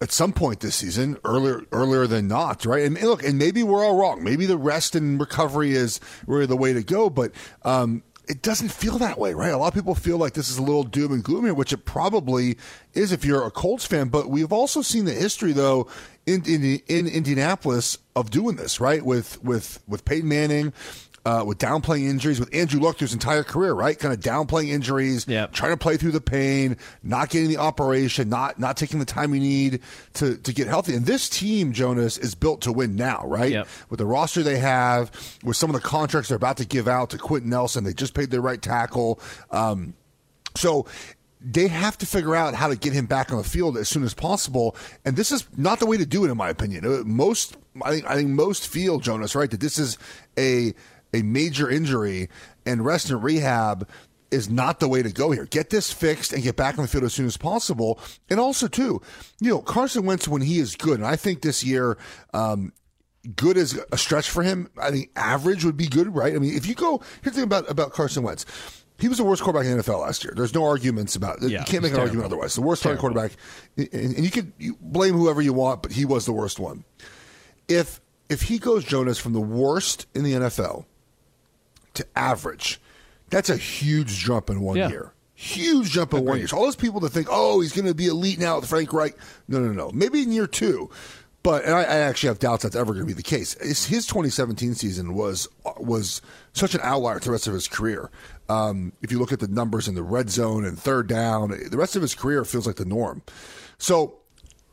[0.00, 2.84] at some point this season, earlier earlier than not, right?
[2.84, 4.22] And, and, look, and maybe we're all wrong.
[4.22, 8.70] Maybe the rest and recovery is really the way to go, but um, it doesn't
[8.70, 9.52] feel that way, right?
[9.52, 11.72] A lot of people feel like this is a little doom and gloom here, which
[11.72, 12.56] it probably
[12.94, 14.08] is if you're a Colts fan.
[14.08, 15.88] But we've also seen the history, though,
[16.26, 19.04] in in, in Indianapolis of doing this, right?
[19.04, 20.72] With with with Peyton Manning,
[21.24, 23.98] uh, with downplaying injuries, with Andrew Luck through his entire career, right?
[23.98, 25.52] Kind of downplaying injuries, yep.
[25.52, 29.34] trying to play through the pain, not getting the operation, not not taking the time
[29.34, 29.80] you need
[30.14, 30.94] to to get healthy.
[30.94, 33.52] And this team, Jonas, is built to win now, right?
[33.52, 33.68] Yep.
[33.88, 35.10] With the roster they have,
[35.42, 38.14] with some of the contracts they're about to give out to Quenton Nelson, they just
[38.14, 39.20] paid their right tackle.
[39.50, 39.94] Um,
[40.56, 40.86] so
[41.44, 44.02] they have to figure out how to get him back on the field as soon
[44.02, 44.74] as possible.
[45.04, 46.86] And this is not the way to do it, in my opinion.
[46.86, 49.98] Uh, most, I think, I think most feel Jonas right that this is
[50.38, 50.74] a
[51.14, 52.28] a major injury
[52.66, 53.88] and rest and rehab
[54.30, 55.46] is not the way to go here.
[55.46, 58.00] Get this fixed and get back on the field as soon as possible.
[58.28, 59.00] And also, too,
[59.40, 61.96] you know, Carson Wentz when he is good, and I think this year,
[62.34, 62.72] um,
[63.36, 64.68] good is a stretch for him.
[64.80, 66.34] I think average would be good, right?
[66.34, 68.44] I mean, if you go, here's the thing about, about Carson Wentz.
[68.98, 70.34] He was the worst quarterback in the NFL last year.
[70.36, 71.50] There's no arguments about it.
[71.50, 72.02] Yeah, you can't make an terrible.
[72.02, 72.54] argument otherwise.
[72.54, 73.32] The worst starting quarterback,
[73.76, 76.84] and, and you can blame whoever you want, but he was the worst one.
[77.66, 80.84] If if he goes Jonas from the worst in the NFL
[81.94, 82.80] to average.
[83.30, 84.88] That's a huge jump in one yeah.
[84.88, 85.12] year.
[85.34, 86.28] Huge jump in Agreed.
[86.28, 86.48] one year.
[86.48, 88.92] So all those people that think, oh, he's going to be elite now with Frank
[88.92, 89.16] Reich.
[89.48, 89.90] No, no, no.
[89.92, 90.90] Maybe in year two.
[91.42, 93.52] But and I, I actually have doubts that's ever going to be the case.
[93.60, 96.22] His 2017 season was was
[96.54, 98.10] such an outlier to the rest of his career.
[98.48, 101.76] Um, if you look at the numbers in the red zone and third down, the
[101.76, 103.22] rest of his career feels like the norm.
[103.76, 104.20] So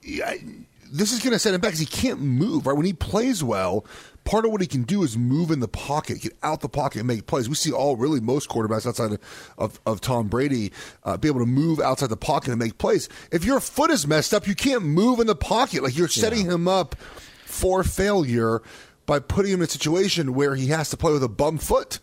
[0.02, 2.66] this is going to set him back because he can't move.
[2.66, 3.86] Right when he plays well,
[4.32, 7.00] part of what he can do is move in the pocket, get out the pocket,
[7.00, 7.50] and make plays.
[7.50, 9.20] We see all really most quarterbacks outside of
[9.58, 10.72] of, of Tom Brady
[11.04, 13.10] uh, be able to move outside the pocket and make plays.
[13.34, 15.84] If your foot is messed up, you can't move in the pocket.
[15.84, 16.96] Like you're setting him up
[17.46, 18.62] for failure
[19.06, 22.00] by putting him in a situation where he has to play with a bum foot.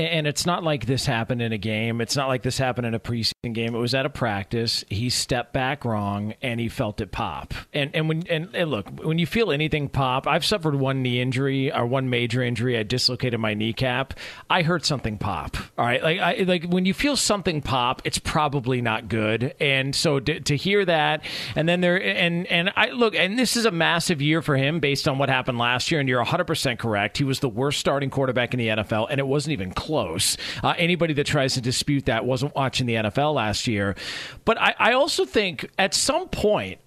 [0.00, 2.00] And it's not like this happened in a game.
[2.00, 3.74] It's not like this happened in a preseason game.
[3.74, 4.82] It was at a practice.
[4.88, 7.52] He stepped back wrong and he felt it pop.
[7.74, 11.20] And and when and, and look, when you feel anything pop, I've suffered one knee
[11.20, 12.78] injury or one major injury.
[12.78, 14.14] I dislocated my kneecap.
[14.48, 15.56] I heard something pop.
[15.76, 19.54] All right, like I, like when you feel something pop, it's probably not good.
[19.60, 23.54] And so to, to hear that, and then there and and I look, and this
[23.54, 26.00] is a massive year for him based on what happened last year.
[26.00, 27.18] And you're 100 percent correct.
[27.18, 29.89] He was the worst starting quarterback in the NFL, and it wasn't even close.
[30.62, 33.96] Uh, anybody that tries to dispute that wasn't watching the NFL last year.
[34.44, 36.78] But I, I also think at some point,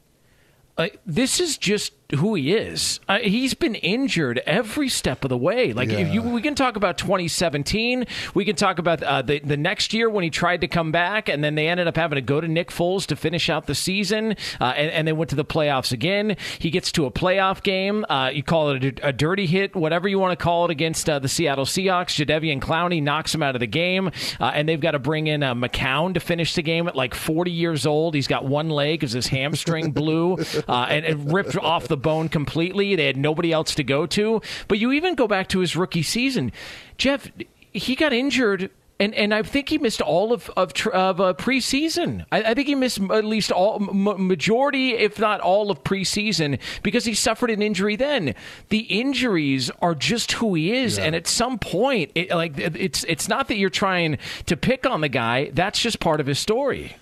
[0.77, 2.99] uh, this is just who he is.
[3.07, 5.73] Uh, he's been injured every step of the way.
[5.73, 9.57] Like if you, we can talk about 2017, we can talk about uh, the the
[9.57, 12.21] next year when he tried to come back, and then they ended up having to
[12.21, 15.35] go to Nick Foles to finish out the season, uh, and, and they went to
[15.35, 16.35] the playoffs again.
[16.59, 18.05] He gets to a playoff game.
[18.09, 21.09] Uh, you call it a, a, dirty hit, whatever you want to call it, against
[21.09, 22.23] uh, the Seattle Seahawks.
[22.23, 26.13] Jadeveon Clowney knocks him out of the game, and they've got to bring in McCown
[26.13, 28.15] to finish the game at like 40 years old.
[28.15, 32.95] He's got one leg because his hamstring blew and it ripped off the bone completely.
[32.95, 34.41] They had nobody else to go to.
[34.67, 36.51] But you even go back to his rookie season.
[36.97, 37.31] Jeff,
[37.71, 38.69] he got injured.
[38.99, 42.25] And, and I think he missed all of of, of uh, preseason.
[42.31, 46.59] I, I, think he missed at least all m- majority, if not all, of preseason
[46.83, 47.95] because he suffered an injury.
[47.95, 48.35] Then
[48.69, 51.05] the injuries are just who he is, yeah.
[51.05, 55.01] and at some point, it, like it's it's not that you're trying to pick on
[55.01, 55.49] the guy.
[55.51, 56.95] That's just part of his story.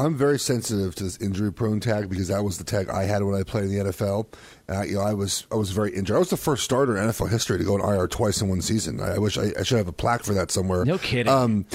[0.00, 3.22] I'm very sensitive to this injury prone tag because that was the tag I had
[3.22, 4.26] when I played in the NFL.
[4.68, 6.16] Uh, you know, I was I was very injured.
[6.16, 8.62] I was the first starter in NFL history to go in IR twice in one
[8.62, 9.00] season.
[9.00, 10.86] I, I wish I, I, should have a plaque for that somewhere.
[10.86, 11.30] No kidding.
[11.30, 11.66] Um,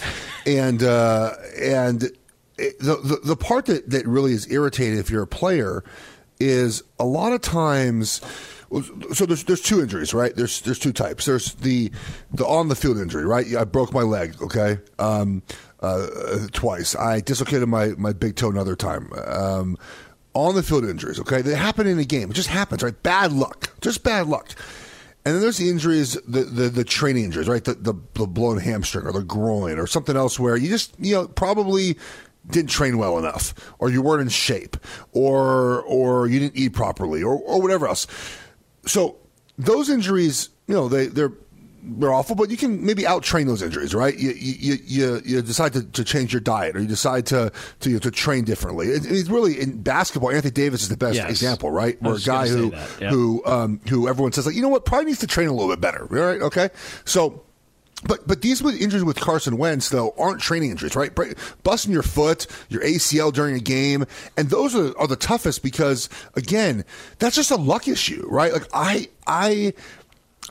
[0.48, 2.04] and uh, and
[2.58, 5.84] it, the, the the part that that really is irritating if you're a player
[6.40, 8.22] is a lot of times
[9.14, 10.36] so there's there's two injuries, right?
[10.36, 11.26] There's there's two types.
[11.26, 11.92] There's the
[12.34, 13.46] the on the field injury, right?
[13.56, 15.44] I broke my leg, okay, um,
[15.80, 16.96] uh, twice.
[16.96, 19.12] I dislocated my my big toe another time.
[19.26, 19.78] Um,
[20.34, 22.30] on the field injuries, okay, they happen in a game.
[22.30, 23.02] It just happens, right?
[23.04, 24.50] Bad luck, just bad luck.
[25.24, 27.64] And then there's the injuries, the, the, the training injuries, right?
[27.64, 31.16] The, the, the blown hamstring or the groin or something else where you just, you
[31.16, 31.98] know, probably
[32.48, 34.78] didn't train well enough or you weren't in shape
[35.14, 38.06] or or you didn't eat properly or, or whatever else
[38.86, 39.18] so
[39.58, 41.34] those injuries, you know, they they're
[41.86, 44.18] they're awful, but you can maybe out train those injuries, right?
[44.18, 47.90] You you you, you decide to, to change your diet, or you decide to to,
[47.90, 48.88] you know, to train differently.
[48.88, 50.32] It, it's really in basketball.
[50.32, 51.30] Anthony Davis is the best yes.
[51.30, 52.02] example, right?
[52.02, 53.12] Where a guy who yep.
[53.12, 55.70] who um, who everyone says like, you know what, probably needs to train a little
[55.70, 56.42] bit better, right?
[56.42, 56.70] Okay,
[57.06, 57.44] so
[58.04, 61.12] but but these with injuries with Carson Wentz though aren't training injuries, right?
[61.64, 64.06] Busting your foot, your ACL during a game,
[64.38, 66.84] and those are, are the toughest because again,
[67.20, 68.54] that's just a luck issue, right?
[68.54, 69.74] Like I I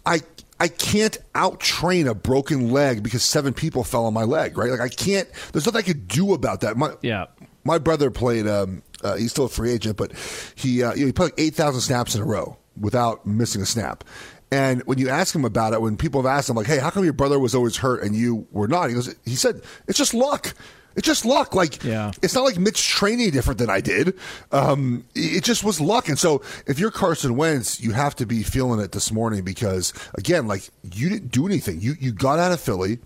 [0.06, 0.20] I
[0.60, 4.70] I can't out train a broken leg because seven people fell on my leg, right?
[4.70, 5.28] Like I can't.
[5.52, 6.76] There's nothing I could do about that.
[6.76, 7.26] My yeah.
[7.64, 8.46] My brother played.
[8.46, 10.12] Um, uh, he's still a free agent, but
[10.54, 13.62] he uh, you know, he played like eight thousand snaps in a row without missing
[13.62, 14.04] a snap.
[14.50, 16.90] And when you ask him about it, when people have asked him, like, hey, how
[16.90, 18.88] come your brother was always hurt and you were not?
[18.88, 20.54] He goes, he said, it's just luck.
[20.96, 21.54] It's just luck.
[21.54, 22.12] Like, yeah.
[22.22, 24.16] it's not like Mitch training different than I did.
[24.52, 26.08] Um, it just was luck.
[26.08, 29.92] And so if you're Carson Wentz, you have to be feeling it this morning because,
[30.14, 31.80] again, like, you didn't do anything.
[31.80, 32.98] You, you got out of Philly.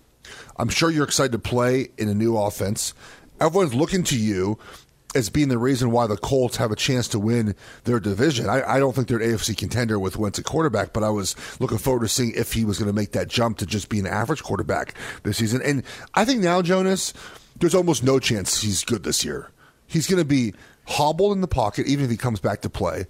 [0.57, 2.93] I'm sure you're excited to play in a new offense.
[3.39, 4.59] Everyone's looking to you
[5.15, 8.47] as being the reason why the Colts have a chance to win their division.
[8.47, 11.35] I, I, don't think they're an AFC contender with Wentz at quarterback, but I was
[11.59, 13.99] looking forward to seeing if he was going to make that jump to just be
[13.99, 15.61] an average quarterback this season.
[15.63, 17.13] And I think now, Jonas,
[17.59, 19.51] there's almost no chance he's good this year.
[19.87, 20.53] He's going to be
[20.85, 23.05] hobbled in the pocket, even if he comes back to play.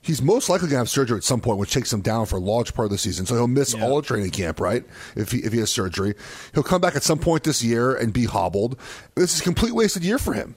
[0.00, 2.36] He's most likely going to have surgery at some point, which takes him down for
[2.36, 3.26] a large part of the season.
[3.26, 3.84] So he'll miss yeah.
[3.84, 4.84] all of training camp, right?
[5.16, 6.14] If he if he has surgery,
[6.54, 8.78] he'll come back at some point this year and be hobbled.
[9.16, 10.54] This is a complete wasted year for him.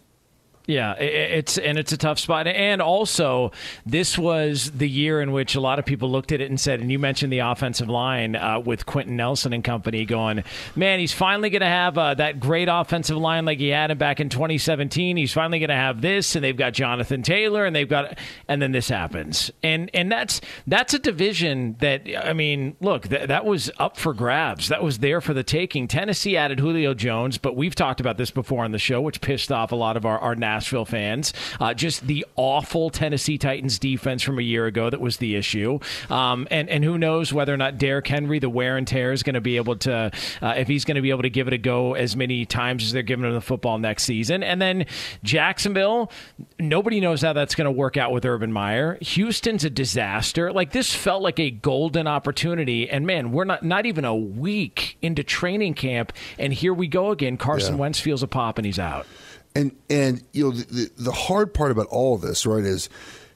[0.67, 2.47] Yeah, it's and it's a tough spot.
[2.47, 3.51] And also,
[3.85, 6.79] this was the year in which a lot of people looked at it and said,
[6.79, 10.43] and you mentioned the offensive line uh, with Quenton Nelson and company going,
[10.75, 14.19] man, he's finally going to have uh, that great offensive line like he had back
[14.19, 15.17] in 2017.
[15.17, 18.61] He's finally going to have this, and they've got Jonathan Taylor, and they've got, and
[18.61, 23.45] then this happens, and and that's that's a division that I mean, look, th- that
[23.45, 24.69] was up for grabs.
[24.69, 25.87] That was there for the taking.
[25.87, 29.51] Tennessee added Julio Jones, but we've talked about this before on the show, which pissed
[29.51, 31.33] off a lot of our our Nashville fans.
[31.61, 35.79] Uh, just the awful Tennessee Titans defense from a year ago that was the issue.
[36.09, 39.23] Um, and and who knows whether or not Derrick Henry, the wear and tear, is
[39.23, 40.11] going to be able to
[40.41, 42.83] uh, if he's going to be able to give it a go as many times
[42.83, 44.43] as they're giving him the football next season.
[44.43, 44.85] And then
[45.23, 46.11] Jacksonville,
[46.59, 48.97] nobody knows how that's going to work out with Urban Meyer.
[49.01, 50.51] Houston's a disaster.
[50.51, 52.89] Like this felt like a golden opportunity.
[52.89, 57.11] And man, we're not not even a week into training camp, and here we go
[57.11, 57.37] again.
[57.37, 57.81] Carson Yeah.
[57.81, 59.05] Wentz feels a pop and he's out.
[59.53, 62.89] And and you know the, the, the hard part about all of this, right, is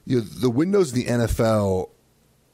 [0.06, 1.90] you know, the windows in the NFL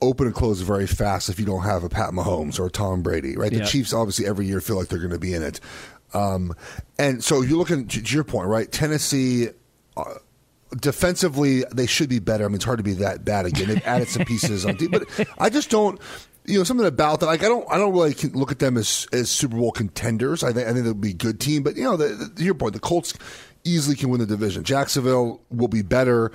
[0.00, 3.02] open and close very fast if you don't have a Pat Mahomes or a Tom
[3.02, 3.52] Brady, right?
[3.52, 3.64] The Yeah.
[3.64, 5.60] Chiefs obviously every year feel like they're going to be in it,
[6.12, 6.54] um,
[6.98, 8.70] and so you're looking to, to your point, right?
[8.70, 9.48] Tennessee.
[9.96, 10.14] Uh,
[10.80, 12.44] defensively, they should be better.
[12.44, 13.68] I mean, it's hard to be that bad again.
[13.68, 15.04] They've added some pieces on, but
[15.38, 16.00] I just don't.
[16.44, 17.26] You know, something about that.
[17.26, 17.64] Like, I don't.
[17.70, 20.42] I don't really look at them as as Super Bowl contenders.
[20.42, 20.66] I think.
[20.66, 21.62] I think they'll be a good team.
[21.62, 23.14] But you know, the, the, your point, the Colts
[23.64, 24.64] easily can win the division.
[24.64, 26.32] Jacksonville will be better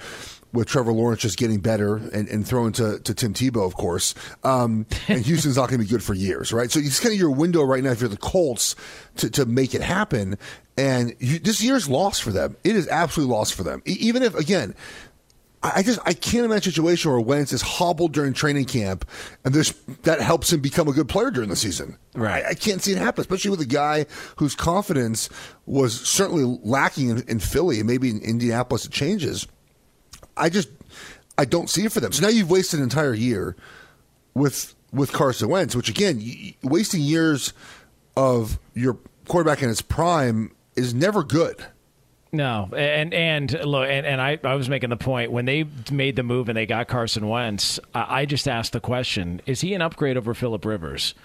[0.54, 4.16] with Trevor Lawrence just getting better and, and throwing to, to Tim Tebow, of course.
[4.44, 6.72] Um, and Houston's not going to be good for years, right?
[6.72, 8.76] So it's kind of your window right now if you're the Colts
[9.18, 10.38] to, to make it happen.
[10.78, 12.56] And you, this year's lost for them.
[12.64, 13.82] It is absolutely lost for them.
[13.86, 14.74] E- even if, again,
[15.64, 19.06] I just I can't imagine a situation where Wentz is hobbled during training camp,
[19.44, 19.72] and this
[20.04, 21.98] that helps him become a good player during the season.
[22.14, 22.46] Right.
[22.46, 25.30] I, I can't see it happen, especially with a guy whose confidence
[25.66, 29.48] was certainly lacking in, in Philly, and maybe in Indianapolis it changes.
[30.36, 30.70] I just
[31.38, 32.12] I don't see it for them.
[32.12, 33.56] So now you've wasted an entire year
[34.36, 36.22] with with Carson Wentz, which again,
[36.64, 37.54] wasting years
[38.16, 41.66] of your quarterback in his prime is never good.
[42.38, 46.16] No, and and look, and, and I, I was making the point when they made
[46.16, 47.80] the move and they got Carson Wentz.
[47.96, 51.16] I, I just asked the question: Is he an upgrade over Philip Rivers?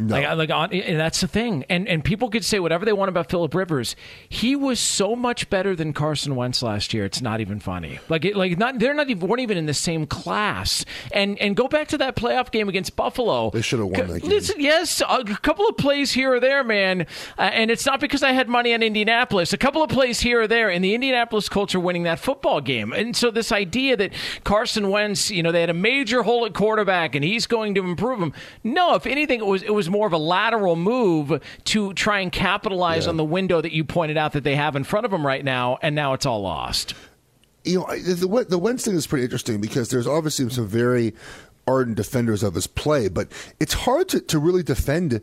[0.00, 0.14] No.
[0.14, 1.64] Like, like on, and that's the thing.
[1.68, 3.96] And and people could say whatever they want about Philip Rivers.
[4.28, 7.04] He was so much better than Carson Wentz last year.
[7.04, 8.00] It's not even funny.
[8.08, 10.84] Like it, like not they're not even weren't even in the same class.
[11.12, 13.50] And and go back to that playoff game against Buffalo.
[13.50, 14.30] They should have won that game.
[14.30, 17.02] Listen, yes, a couple of plays here or there, man.
[17.38, 19.52] Uh, and it's not because I had money on Indianapolis.
[19.52, 22.60] A couple of plays here or there, and the Indianapolis Colts are winning that football
[22.60, 22.92] game.
[22.92, 24.12] And so this idea that
[24.44, 27.84] Carson Wentz, you know, they had a major hole at quarterback and he's going to
[27.84, 28.32] improve him.
[28.64, 32.32] No, if anything, it was it was more of a lateral move to try and
[32.32, 35.26] capitalize on the window that you pointed out that they have in front of them
[35.26, 36.94] right now, and now it's all lost.
[37.64, 41.14] you know, the the the Wentz thing is pretty interesting because there's obviously some very
[41.66, 43.28] ardent defenders of his play, but
[43.60, 45.20] it's hard to, to really defend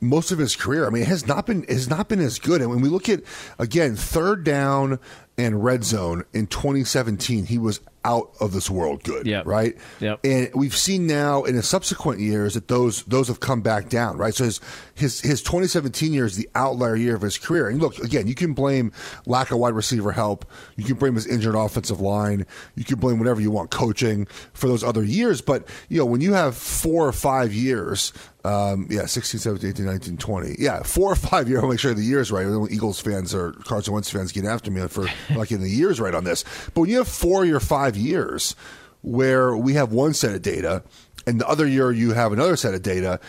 [0.00, 0.86] most of his career.
[0.86, 2.60] I mean, it has not been it has not been as good.
[2.60, 3.22] And when we look at
[3.58, 4.98] again third down
[5.36, 9.26] and red zone in 2017, he was out of this world good.
[9.26, 9.46] Yep.
[9.46, 9.76] Right.
[10.00, 10.20] Yep.
[10.24, 14.16] And we've seen now in the subsequent years that those those have come back down,
[14.16, 14.34] right?
[14.34, 14.60] So his
[14.94, 17.68] his his 2017 year is the outlier year of his career.
[17.68, 18.92] And look, again, you can blame
[19.26, 23.18] lack of wide receiver help, you can blame his injured offensive line, you can blame
[23.18, 25.42] whatever you want, coaching for those other years.
[25.42, 28.12] But you know, when you have four or five years,
[28.44, 31.62] um, yeah, 16, 17, 18, 19, 20, yeah, four or five years.
[31.62, 32.46] I'll make sure the years right.
[32.46, 35.64] I don't want Eagles fans or Carson Wentz fans getting after me for not getting
[35.64, 36.44] the years right on this.
[36.74, 38.54] But when you have four or five years
[39.02, 40.82] where we have one set of data
[41.26, 43.20] and the other year you have another set of data.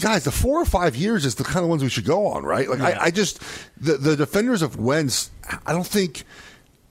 [0.00, 2.42] Guys, the four or five years is the kind of ones we should go on,
[2.42, 2.68] right?
[2.68, 3.40] Like, I, I just
[3.76, 5.30] the the defenders of Wentz.
[5.64, 6.24] I don't think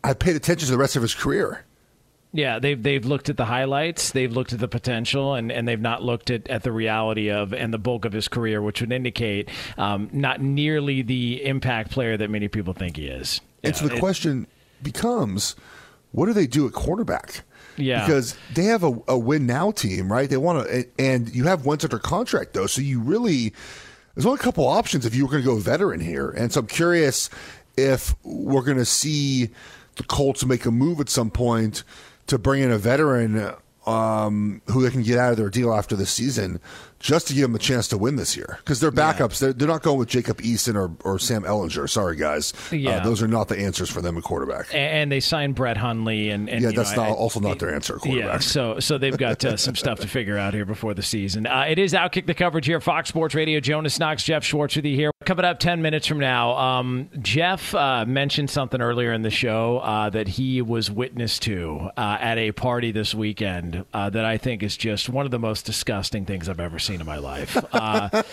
[0.05, 1.65] I paid attention to the rest of his career.
[2.35, 5.79] Yeah, they've they've looked at the highlights, they've looked at the potential, and, and they've
[5.79, 8.91] not looked at, at the reality of and the bulk of his career, which would
[8.91, 13.39] indicate um, not nearly the impact player that many people think he is.
[13.63, 14.47] And so the it- question
[14.81, 15.55] becomes,
[16.11, 17.43] what do they do at quarterback?
[17.75, 18.05] Yeah.
[18.05, 20.29] because they have a, a win now team, right?
[20.29, 23.51] They want to, and you have Wentz under contract though, so you really
[24.13, 26.29] there's only a couple options if you were going to go veteran here.
[26.29, 27.29] And so I'm curious
[27.75, 29.49] if we're going to see
[29.95, 31.83] the Colts make a move at some point
[32.27, 33.53] to bring in a veteran
[33.85, 36.59] um, who they can get out of their deal after the season,
[37.03, 38.57] just to give them a chance to win this year.
[38.63, 39.39] Because they're backups.
[39.39, 41.89] They're, they're not going with Jacob Eason or, or Sam Ehlinger.
[41.89, 42.53] Sorry, guys.
[42.71, 42.97] Yeah.
[42.97, 44.73] Uh, those are not the answers for them at quarterback.
[44.73, 47.75] and they signed Brett Hundley, and, and yeah, that's know, not, I- also not their
[47.75, 50.93] answer at Yeah, so so they've got uh, some stuff to figure out here before
[50.93, 51.45] the season.
[51.45, 53.59] Uh, it is Outkick the coverage here, Fox Sports Radio.
[53.59, 55.11] Jonas Knox, Jeff Schwartz with you here.
[55.25, 59.79] Coming up ten minutes from now, um, Jeff uh, mentioned something earlier in the show
[59.79, 64.37] uh, that he was witness to uh, at a party this weekend uh, that I
[64.37, 67.57] think is just one of the most disgusting things I've ever seen in my life.
[67.73, 68.23] Uh,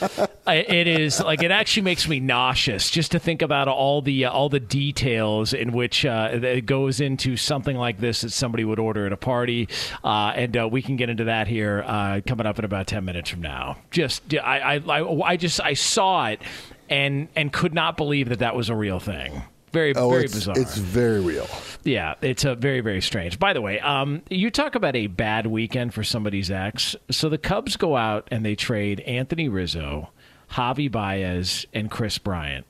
[0.47, 4.31] it is like it actually makes me nauseous just to think about all the uh,
[4.31, 8.79] all the details in which uh, it goes into something like this that somebody would
[8.79, 9.69] order at a party,
[10.05, 13.05] uh, and uh, we can get into that here uh, coming up in about ten
[13.05, 13.77] minutes from now.
[13.91, 16.41] Just I, I I I just I saw it
[16.89, 19.43] and and could not believe that that was a real thing.
[19.73, 20.59] Very Oh, very it's, bizarre.
[20.59, 21.47] it's very real.
[21.85, 23.39] Yeah, it's a very very strange.
[23.39, 26.97] By the way, um, you talk about a bad weekend for somebody's ex.
[27.11, 30.11] So the Cubs go out and they trade Anthony Rizzo,
[30.53, 32.67] Javi Baez, and Kris Bryant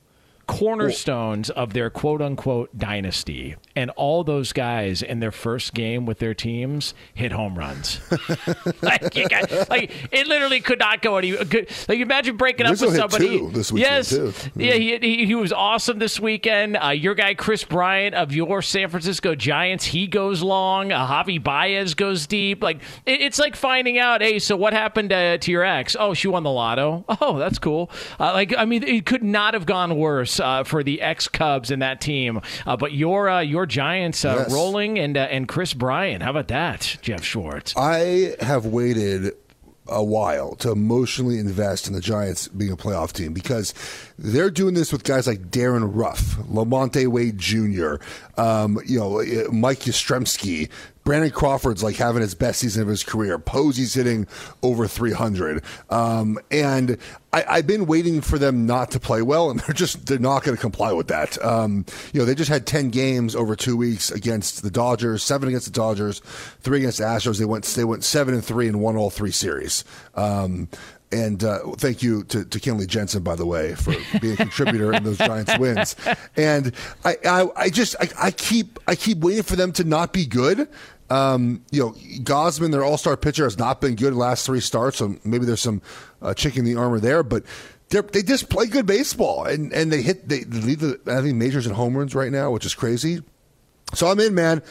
[0.51, 3.55] cornerstones of their quote unquote dynasty.
[3.73, 8.01] And all those guys in their first game with their teams hit home runs.
[8.81, 11.69] like, you got, like it literally could not go any good.
[11.87, 13.47] Like imagine breaking Rizzo up with somebody.
[13.51, 14.33] this weekend, yes, too.
[14.55, 16.77] yeah, he, he he was awesome this weekend.
[16.77, 20.91] Uh, your guy Kris Bryant of your San Francisco Giants, he goes long.
[20.91, 22.61] Uh, Javi Baez goes deep.
[22.61, 25.95] Like it, it's like finding out, hey, so what happened uh, to your ex?
[25.97, 27.05] Oh, she won the lotto.
[27.21, 27.91] Oh, that's cool.
[28.19, 31.71] Uh, like I mean, it could not have gone worse uh, for the ex Cubs
[31.71, 32.41] and that team.
[32.65, 34.53] Uh, but your uh, your Giants uh, Yes.
[34.53, 36.23] rolling and uh, and Kris Bryant.
[36.23, 37.73] How about that, Jeff Schwartz?
[37.77, 39.33] I have waited
[39.87, 43.73] a while to emotionally invest in the Giants being a playoff team because
[44.17, 47.95] they're doing this with guys like Darin Ruf, Lamonte Wade Jr.,
[48.37, 49.21] um, you know,
[49.51, 50.69] Mike Yastrzemski.
[51.03, 53.39] Brandon Crawford's like having his best season of his career.
[53.39, 54.27] Posey's hitting
[54.61, 55.63] over 300.
[55.89, 56.97] Um, and
[57.33, 60.43] I, I've been waiting for them not to play well, and they're just they're not
[60.43, 61.43] going to comply with that.
[61.43, 65.49] Um, you know, they just had 10 games over two weeks against the Dodgers, seven
[65.49, 66.19] against the Dodgers,
[66.59, 67.39] three against the Astros.
[67.39, 69.83] They went they went seven and three and won all three series.
[70.15, 70.69] Um,
[71.11, 74.93] and uh, thank you to, to Kenley Jansen, by the way, for being a contributor
[74.93, 75.95] in those Giants wins.
[76.35, 80.13] And I, I, I just I, I keep I keep waiting for them to not
[80.13, 80.69] be good.
[81.09, 81.91] Um, you know,
[82.23, 85.61] Gausman, their All Star pitcher, has not been good last three starts, so maybe there's
[85.61, 85.81] some
[86.21, 87.21] uh, chick in the armor there.
[87.23, 87.43] But
[87.89, 91.67] they just play good baseball, and and they hit they, lead the I think majors
[91.67, 93.21] in home runs right now, which is crazy.
[93.93, 94.63] So I'm in, man.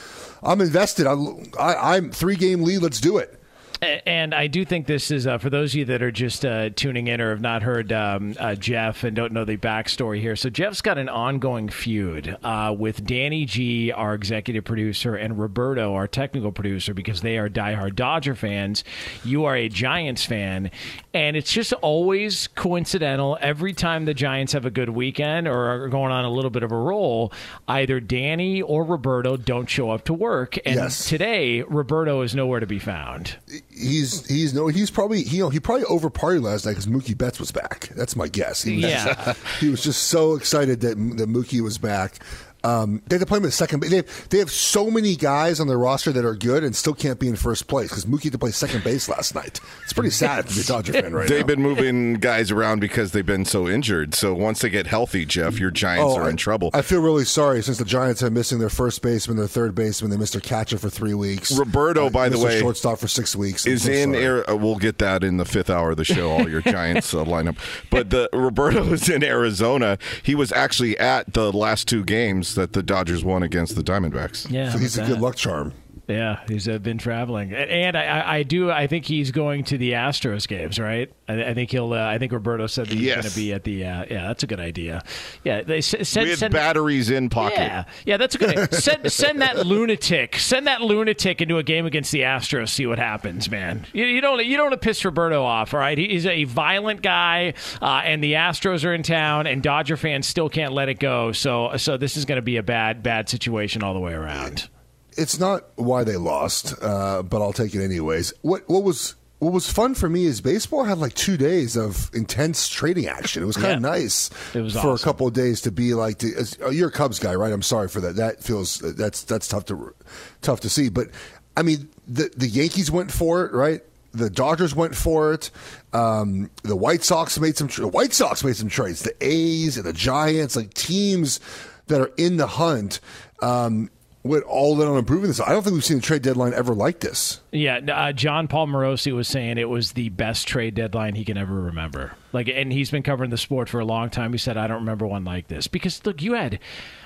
[0.43, 1.07] I'm invested.
[1.07, 1.14] I,
[1.59, 2.78] I, I'm three game lead.
[2.78, 3.39] Let's do it.
[3.82, 6.68] And I do think this is uh, for those of you that are just uh,
[6.70, 10.36] tuning in or have not heard um, uh, Jeff and don't know the backstory here.
[10.36, 15.94] So Jeff's got an ongoing feud uh, with Danny G, our executive producer, and Roberto,
[15.94, 18.84] our technical producer, because they are diehard Dodger fans.
[19.24, 20.70] You are a Giants fan,
[21.14, 23.38] and it's just always coincidental.
[23.40, 26.62] Every time the Giants have a good weekend or are going on a little bit
[26.62, 27.32] of a roll,
[27.66, 31.08] either Danny or Roberto don't show up to work, and Yes.
[31.08, 33.38] today Roberto is nowhere to be found.
[33.80, 36.86] He's he's no he's probably he, you know he probably over partied last night because
[36.86, 37.88] Mookie Betts was back.
[37.96, 38.62] That's my guess.
[38.62, 39.34] He was, Yeah.
[39.60, 42.18] he was just so excited that that Mookie was back.
[42.62, 43.80] Um, they have to play him at second.
[43.80, 43.90] base.
[43.90, 46.94] They have, they have so many guys on their roster that are good and still
[46.94, 49.61] can't be in first place because Mookie had to play second base last night.
[49.84, 51.46] It's pretty sad to be a Dodger fan right They've now.
[51.46, 54.14] been moving guys around because they've been so injured.
[54.14, 56.70] So once they get healthy, Jeff, your Giants are Oh, I- in trouble.
[56.74, 60.11] I feel really sorry since the Giants are missing their first baseman, their third baseman.
[60.11, 61.50] They missed their catcher for three weeks.
[61.56, 63.66] Roberto, by the way, shortstop for six weeks.
[63.66, 64.48] Is so in air.
[64.50, 66.30] uh, We'll get that in the fifth hour of the show.
[66.30, 67.56] All your Giants uh, lineup,
[67.90, 69.96] but the Roberto is in Arizona.
[70.22, 74.51] He was actually at the last two games that the Dodgers won against the Diamondbacks.
[74.51, 75.72] Yeah, So he's a how good luck charm.
[76.11, 78.68] Yeah, he's uh, been traveling, A- and I, I, do.
[78.70, 81.12] I think he's going to the Astros games, right?
[81.28, 81.92] I, I think he'll.
[81.92, 83.22] Uh, I think Roberto said that he's Yes.
[83.22, 83.84] going to be at the.
[83.84, 85.04] Uh, yeah, that's a good idea.
[85.44, 87.58] Yeah, they send, With send batteries in pocket.
[87.58, 88.50] Yeah, yeah, that's a good.
[88.58, 88.72] idea.
[88.80, 92.70] send send that lunatic, send that lunatic into a game against the Astros.
[92.70, 93.86] See what happens, man.
[93.92, 95.72] You, you don't you don't want to piss Roberto off.
[95.74, 99.96] All right, he's a violent guy, uh, and the Astros are in town, and Dodger
[99.96, 101.30] fans still can't let it go.
[101.30, 104.68] So so this is going to be a bad bad situation all the way around.
[105.16, 108.32] It's not why they lost, uh, but I'll take it anyways.
[108.42, 112.11] What what was what was fun for me is baseball had like two days of
[112.12, 113.42] intense trading action.
[113.42, 113.76] It was kind Yeah.
[113.76, 116.68] of nice It was for a couple of days to be like, the, as- oh,
[116.70, 117.50] you're a Cubs guy, right?
[117.52, 118.16] I'm sorry for that.
[118.16, 119.94] That feels that's that's tough to
[120.42, 120.88] tough to see.
[120.90, 121.08] But
[121.56, 123.80] I mean, the the Yankees went for it, right?
[124.12, 125.50] The Dodgers went for it.
[125.92, 127.68] Um, the White Sox made some.
[127.68, 129.02] Tra- the White Sox made some trades.
[129.02, 131.38] The A's and the Giants, like teams
[131.86, 133.00] that are in the hunt.
[133.40, 133.88] Um,
[134.22, 135.40] went all in on improving this.
[135.40, 137.40] I don't think we've seen a trade deadline ever like this.
[137.53, 141.36] Yeah, uh, Jon Paul Morosi was saying it was the best trade deadline he can
[141.36, 142.12] ever remember.
[142.32, 144.30] Like, and he's been covering the sport for a long time.
[144.30, 146.61] He said, "I don't remember one like this." Because look, you had,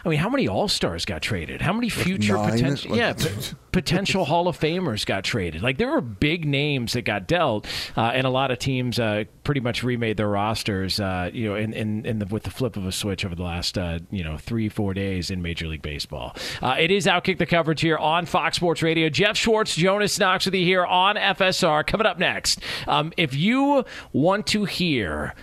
[0.05, 1.63] I mean, how many All Stars got traded?
[1.63, 2.51] How many future nine?
[2.51, 3.31] potential, Like- yeah, p-
[3.73, 5.63] potential Hall of Famers got traded?
[5.63, 7.67] Like, there were big names that got dealt,
[7.97, 11.01] uh, and a lot of teams uh, pretty much remade their rosters.
[11.01, 13.43] Uh, you know, in in, in the, with the flip of a switch over the
[13.43, 16.37] last uh, you know three four days in Major League Baseball.
[16.61, 19.09] Uh, it is outkick the coverage here on Fox Sports Radio.
[19.09, 21.87] Jeff Schwartz, Jonas Knox with you here on FSR.
[21.87, 25.35] Coming up next, um, if you want to hear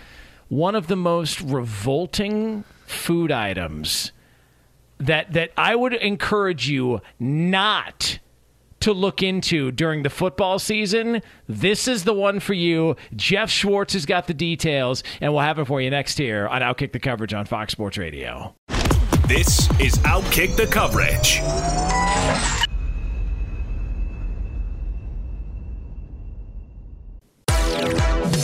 [0.48, 4.12] one of the most revolting food items
[4.98, 8.18] that that I would encourage you not
[8.80, 12.96] to look into during the football season, this is the one for you.
[13.16, 16.62] Jeff Schwartz has got the details, and we'll have it for you next here on
[16.62, 18.54] Outkick the Coverage on Fox Sports Radio.
[19.28, 21.40] This is Outkick the Coverage.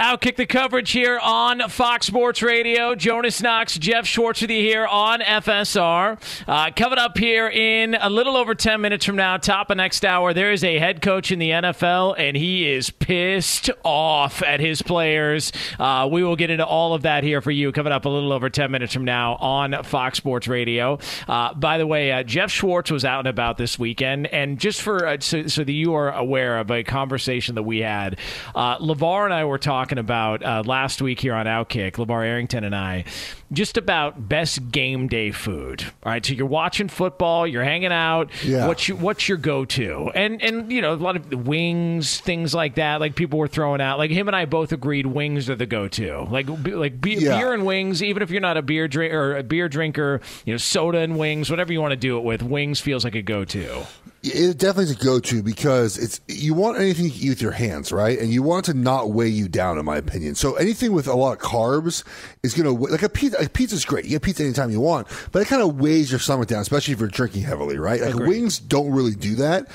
[0.00, 2.94] Outkick the coverage here on Fox Sports Radio.
[2.94, 6.18] Jonas Knox, Jeff Schwartz with you here on FSR.
[6.48, 10.02] Uh, coming up here in a little over 10 minutes from now, top of next
[10.06, 14.58] hour, there is a head coach in the NFL, and he is pissed off at
[14.58, 15.52] his players.
[15.78, 18.32] Uh, we will get into all of that here for you coming up a little
[18.32, 20.98] over 10 minutes from now on Fox Sports Radio.
[21.28, 24.80] Uh, by the way, uh, Jeff Schwartz was out and about this weekend, and just
[24.80, 28.18] for uh, so, so that you are aware of a conversation that we had,
[28.54, 32.64] uh, LaVar and I were talking about uh, last week here on Outkick, LaVar Arrington
[32.64, 33.04] and I,
[33.52, 35.84] just about best game day food.
[36.02, 38.30] All right, so you're watching football, you're hanging out.
[38.44, 38.66] Yeah.
[38.66, 40.10] What's your what's your go to?
[40.14, 43.00] And and you know a lot of wings, things like that.
[43.00, 43.98] Like people were throwing out.
[43.98, 46.22] Like him and I both agreed wings are the go to.
[46.30, 47.38] Like like be- Yeah.
[47.38, 48.02] beer and wings.
[48.02, 51.18] Even if you're not a beer drink or a beer drinker, you know soda and
[51.18, 52.42] wings, whatever you want to do it with.
[52.42, 53.82] Wings feels like a go to.
[54.22, 57.90] It definitely is a go-to because it's you want anything you eat with your hands,
[57.90, 58.18] right?
[58.18, 60.34] And you want it to not weigh you down, in my opinion.
[60.34, 62.04] So anything with a lot of carbs
[62.42, 63.38] is going to like a pizza.
[63.38, 64.04] Like pizza's great.
[64.04, 66.92] You get pizza anytime you want, but it kind of weighs your stomach down, especially
[66.92, 67.98] if you're drinking heavily, right?
[68.02, 68.28] Like Agreed.
[68.28, 69.68] wings don't really do that,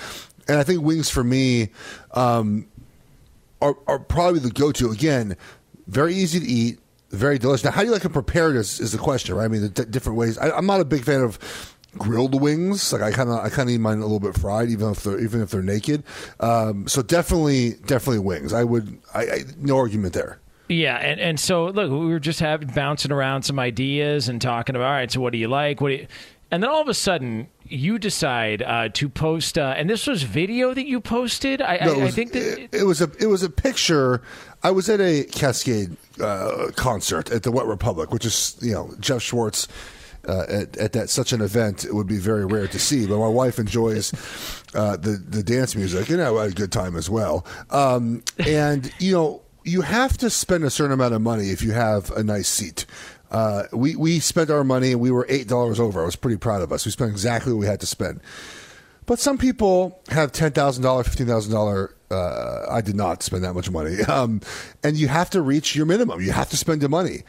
[0.48, 1.70] and I think wings for me
[2.12, 2.68] um,
[3.64, 4.92] are are probably the go-to.
[4.92, 5.38] Again,
[5.88, 6.80] very easy to eat,
[7.10, 7.64] very delicious.
[7.66, 9.46] Now, how do you like them prepared is, is the question, right?
[9.46, 10.38] I mean, the d- different ways.
[10.38, 11.40] I, I'm not a big fan of
[11.98, 12.92] grilled wings.
[12.94, 15.04] Like I kind of I kind of eat mine a little bit fried, even if
[15.04, 16.04] they're even if they're naked.
[16.40, 18.54] Um, so definitely definitely wings.
[18.54, 20.40] I would I, I no argument there.
[20.68, 24.76] Yeah, and, and so look, we were just having bouncing around some ideas and talking
[24.76, 25.12] about all right.
[25.12, 25.82] So what do you like?
[25.82, 26.08] What do you?
[26.52, 30.24] And then all of a sudden, you decide uh, to post, uh, and this was
[30.24, 31.62] video that you posted.
[31.62, 34.22] I, No, I, was, I think that it, it was a it was a picture.
[34.64, 38.94] I was at a Kaskade uh, concert at the Wet Republic, which is you know
[39.00, 39.68] Jeff Schwartz.
[40.28, 43.06] Uh, at, at that such an event, it would be very rare to see.
[43.06, 44.14] But my wife enjoys
[44.74, 47.46] uh, the the dance music, and I had a good time as well.
[47.70, 51.72] Um, and you know, you have to spend a certain amount of money if you
[51.72, 52.86] have a nice seat.
[53.32, 56.02] Uh, we we spent our money, and we were eight dollars over.
[56.02, 56.86] I was pretty proud of us.
[56.86, 58.22] We spent exactly what we had to spend.
[59.06, 61.94] But some people have ten thousand dollar, fifteen thousand dollar.
[62.12, 64.42] Uh, I did not spend that much money, um,
[64.84, 66.22] and you have to reach your minimum.
[66.22, 67.24] You have to spend the money,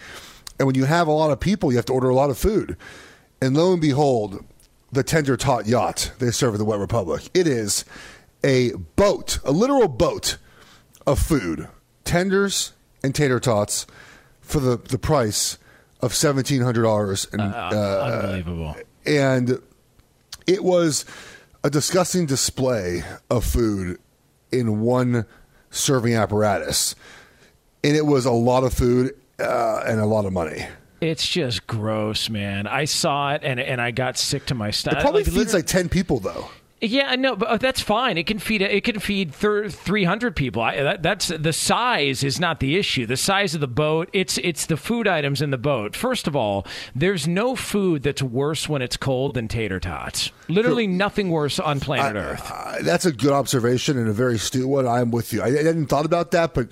[0.59, 2.39] and when you have a lot of people, you have to order a lot of
[2.39, 2.77] food.
[3.41, 4.45] And lo and behold,
[4.93, 7.29] the tender tot yacht they serve at the Wet Republic.
[7.35, 7.85] It is
[8.43, 10.39] a boat, a literal boat
[11.07, 11.69] of food,
[12.05, 13.87] tenders and tater tots
[14.41, 15.59] for the the price
[16.01, 17.27] of seventeen hundred dollars.
[17.33, 18.77] And uh, unbelievable.
[19.05, 19.61] and
[20.47, 21.05] it was
[21.65, 23.99] a disgusting display of food
[24.53, 25.27] in one
[25.71, 26.95] serving apparatus,
[27.83, 30.66] and it was a lot of food uh, and a lot of money.
[31.01, 32.66] it's just gross, man.
[32.66, 35.01] I saw it and and I got sick to my stomach.
[35.01, 36.49] It probably Like, feeds like ten people though.
[36.78, 38.18] Yeah, no, but uh, that's fine.
[38.18, 40.61] It can feed it can feed thir- 300 people.
[40.61, 43.07] I, that, that's the size is not the issue.
[43.07, 45.97] The size of the boat, it's it's the food items in the boat.
[45.97, 50.30] First of all, there's no food that's worse when it's cold than tater tots.
[50.49, 52.43] Literally nothing worse on planet Earth.
[52.53, 54.87] Uh, that's a good observation and a very astute one.
[54.87, 55.41] I'm with you.
[55.41, 56.68] I, I hadn't thought about that, but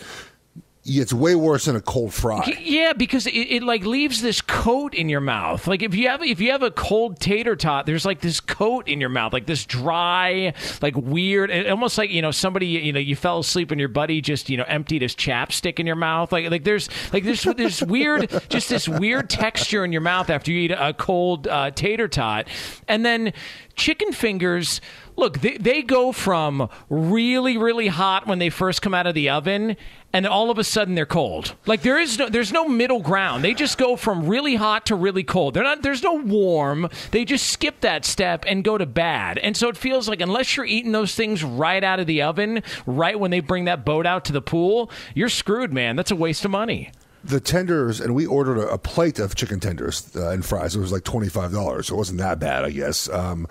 [0.87, 2.59] it's way worse than a cold fry.
[2.61, 5.66] Yeah, because it, it like leaves this coat in your mouth.
[5.66, 8.87] Like if you have if you have a cold tater tot, there's like this coat
[8.87, 13.01] in your mouth, like this dry, like weird, almost like you know somebody you know
[13.01, 16.32] you fell asleep and your buddy just you know emptied his chapstick in your mouth.
[16.32, 20.53] Like like there's like there's this weird, just this weird texture in your mouth after
[20.53, 22.47] you eat a cold uh, tater tot,
[22.89, 23.32] and then
[23.74, 24.80] chicken fingers.
[25.16, 29.30] Look, they, they go from really, really hot when they first come out of the
[29.30, 29.76] oven,
[30.12, 31.54] and all of a sudden they're cold.
[31.66, 33.44] Like there is no, there's no middle ground.
[33.44, 35.54] They just go from really hot to really cold.
[35.54, 36.88] They're not, there's no warm.
[37.12, 39.38] They just skip that step and go to bad.
[39.38, 42.62] And so it feels like unless you're eating those things right out of the oven,
[42.86, 45.96] right when they bring that boat out to the pool, you're screwed, man.
[45.96, 46.90] That's a waste of money.
[47.22, 50.76] the tenders, and we ordered a, plate of chicken tenders uh, and fries.
[50.76, 51.86] It was like twenty five dollars.
[51.86, 53.08] So it wasn't that bad, I guess.
[53.08, 53.48] Um,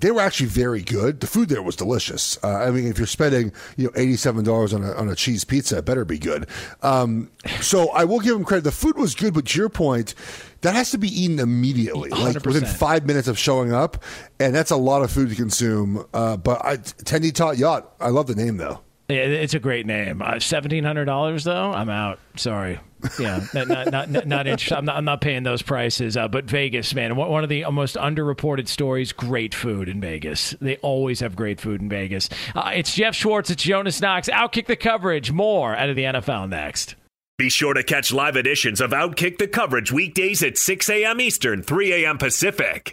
[0.00, 1.20] they were actually very good.
[1.20, 2.38] The food there was delicious.
[2.42, 5.14] Uh, I mean, if you're spending you know eighty seven dollars on a on a
[5.14, 6.46] cheese pizza, it better be good.
[6.82, 7.30] Um,
[7.60, 8.64] so I will give them credit.
[8.64, 10.14] The food was good, but to your point,
[10.62, 14.02] that has to be eaten immediately, like within five minutes of showing up,
[14.40, 16.04] and that's a lot of food to consume.
[16.12, 18.80] Uh, but I, Tendy Tot Yacht, I love the name though.
[19.08, 20.20] Yeah, it's a great name.
[20.20, 22.18] Uh, Seventeen hundred dollars though, I'm out.
[22.36, 22.78] Sorry.
[23.18, 24.76] Yeah, not not not, not, not interested.
[24.76, 26.16] I'm not, I'm not paying those prices.
[26.16, 29.12] Uh, but Vegas, man, one one of the most underreported stories.
[29.12, 30.54] Great food in Vegas.
[30.60, 32.28] They always have great food in Vegas.
[32.54, 33.50] Uh, it's Jeff Schwartz.
[33.50, 34.28] It's Jonas Knox.
[34.28, 35.30] Outkick the coverage.
[35.32, 36.96] More out of the NFL next.
[37.38, 41.20] Be sure to catch live editions of Outkick the coverage weekdays at 6 a.m.
[41.20, 42.18] Eastern, 3 a.m.
[42.18, 42.92] Pacific.